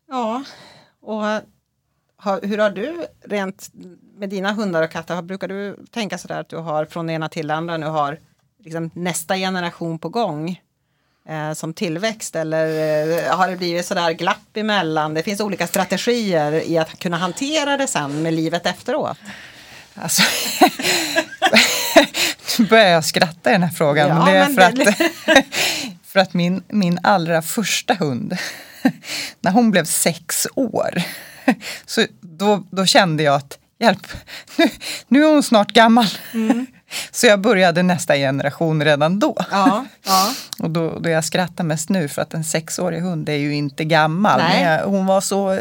[0.08, 0.44] Ja,
[1.00, 1.22] och
[2.16, 3.70] har, hur har du rent
[4.16, 7.28] med dina hundar och katter, har- brukar du tänka sådär att du har från ena
[7.28, 8.18] till andra nu har
[8.58, 10.60] liksom nästa generation på gång?
[11.28, 12.66] Eh, som tillväxt eller
[13.26, 15.14] eh, har det blivit sådär glapp emellan?
[15.14, 19.18] Det finns olika strategier i att kunna hantera det sen med livet efteråt.
[19.94, 20.22] Alltså,
[22.58, 24.08] nu börjar jag skratta i den här frågan.
[24.08, 24.88] Ja, det är för det-
[25.36, 25.44] att,
[26.06, 28.36] för att min, min allra första hund,
[29.40, 31.02] när hon blev sex år,
[31.86, 34.06] så då, då kände jag att hjälp,
[34.56, 34.68] nu,
[35.08, 36.06] nu är hon snart gammal.
[36.34, 36.66] Mm.
[37.10, 39.36] Så jag började nästa generation redan då.
[39.50, 40.32] Ja, ja.
[40.58, 43.84] Och då, då jag skrattar mest nu för att en sexårig hund är ju inte
[43.84, 44.38] gammal.
[44.38, 44.64] Nej.
[44.64, 45.58] Men jag, hon, var så,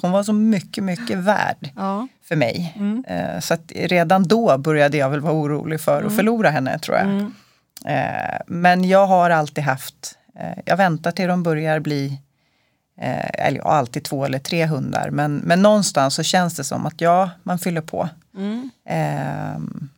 [0.00, 2.08] hon var så mycket, mycket värd ja.
[2.28, 2.74] för mig.
[3.06, 6.96] Eh, Så att redan då började jag väl vara orolig för att förlora henne tror
[6.96, 7.20] jag.
[7.84, 12.20] Eh, Men jag har alltid haft, eh, jag väntar till de börjar bli,
[13.00, 15.10] eller jag har alltid två eller tre hundar.
[15.10, 18.08] Men, men någonstans så känns det som att ja, man fyller på.
[18.88, 19.88] Ehm,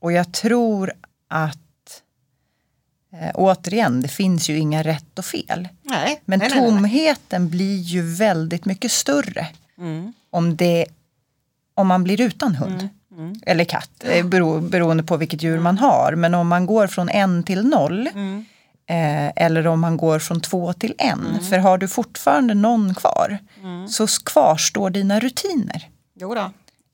[0.00, 0.92] och jag tror
[1.28, 2.02] att
[3.12, 5.68] eh, återigen, det finns ju inga rätt och fel.
[5.82, 6.68] Nej, Men nej, nej, nej.
[6.70, 9.46] tomheten blir ju väldigt mycket större
[9.78, 10.12] Mm.
[10.30, 10.86] om, det,
[11.74, 12.88] om man blir utan hund.
[13.12, 13.34] Mm.
[13.46, 16.14] Eller katt, eh, bero, beroende på vilket djur man har.
[16.16, 18.44] Men om man går från en till noll Mm.
[18.86, 21.40] eh, eller om man går från två till en.
[21.50, 23.88] För har du fortfarande någon kvar Mm.
[23.88, 25.88] så kvarstår dina rutiner.
[26.14, 26.50] Jo då.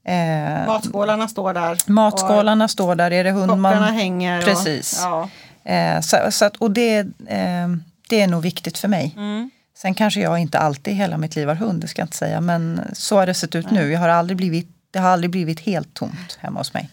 [0.06, 1.78] Eh, Matskålarna står där.
[1.86, 3.94] matskålarna står där, är det Och hund kopparna man...
[3.94, 4.42] hänger.
[4.42, 5.04] Precis.
[5.04, 5.28] Och,
[5.64, 5.72] ja.
[5.72, 7.68] Eh, så, så att, och det, eh,
[8.08, 9.14] det är nog viktigt för mig.
[9.16, 9.50] Mm.
[9.76, 12.16] Sen kanske jag inte alltid i hela mitt liv har hund, det ska jag inte
[12.16, 12.40] säga.
[12.40, 13.92] Men så har det sett ut nu.
[13.92, 16.90] Jag har aldrig blivit, det har aldrig blivit helt tomt hemma hos mig.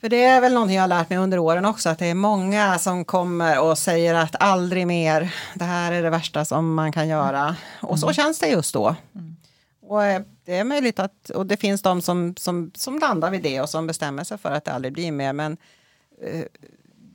[0.00, 2.14] För det är väl någonting jag har lärt mig under åren också, att det är
[2.14, 6.92] många som kommer och säger att aldrig mer, det här är det värsta som man
[6.92, 7.56] kan göra.
[7.80, 8.96] Och så känns det just då.
[9.86, 13.42] Och eh, det är möjligt att, och det finns de som, som, som landar vid
[13.42, 15.32] det och som bestämmer sig för att det aldrig blir mer.
[15.32, 15.56] Men
[16.22, 16.44] eh,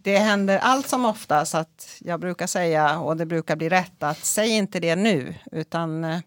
[0.04, 4.26] det händer allt som oftast att jag brukar säga, och det brukar bli rätt, att
[4.26, 6.20] säg inte det nu, utan eh,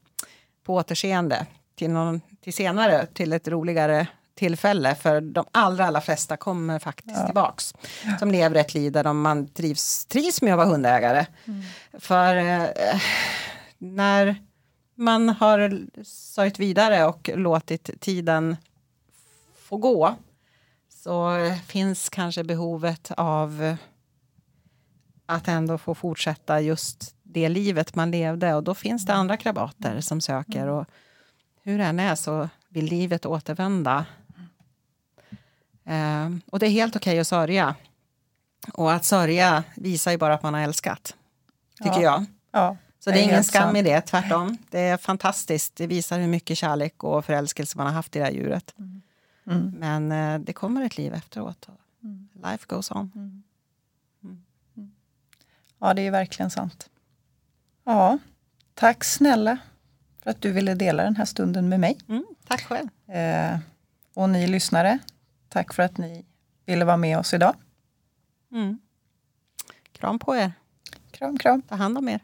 [0.64, 4.95] på återseende till, någon, till senare, till ett roligare tillfälle.
[4.95, 7.74] För de allra, allra flesta kommer faktiskt tillbaks.
[8.18, 11.26] Som lever ett liv där de, man trivs, trivs med att vara hundägare.
[11.99, 13.01] För eh,
[13.78, 14.36] när
[14.95, 18.57] man har sörjt vidare och låtit tiden
[19.57, 20.14] få gå
[20.88, 21.36] så
[21.66, 23.76] finns kanske behovet av
[25.26, 30.01] att ändå få fortsätta just det livet man levde och då finns det andra krabater
[30.01, 30.86] som söker och
[31.62, 34.07] hur det än är så vill livet återvända.
[35.84, 37.74] Eh, och det är helt okej att sörja.
[38.72, 41.16] Och att sörja visar ju bara att man har älskat,
[41.78, 42.03] tycker Ja.
[42.03, 42.24] jag.
[42.51, 44.59] Ja, Så det är ingen skam i det, tvärtom.
[44.70, 45.76] Det är fantastiskt.
[45.76, 48.74] Det visar hur mycket kärlek och förälskelse man har haft i det här djuret.
[49.46, 49.74] Mm.
[49.78, 51.68] Men eh, det kommer ett liv efteråt.
[52.34, 53.42] Life goes on.
[55.78, 56.90] Ja, det är verkligen sant.
[57.84, 58.18] Ja,
[58.74, 59.59] tack snälla
[60.22, 61.98] för att du ville dela den här stunden med mig.
[62.09, 62.88] Mm, tack själv.
[63.16, 63.59] Eh,
[64.14, 64.98] och ni lyssnare,
[65.48, 66.24] tack för att ni
[66.66, 67.55] ville vara med oss idag.
[68.52, 68.78] Mm.
[69.92, 70.52] Kram på er.
[71.11, 71.62] Kram, kram.
[71.62, 72.20] Ta hand om er.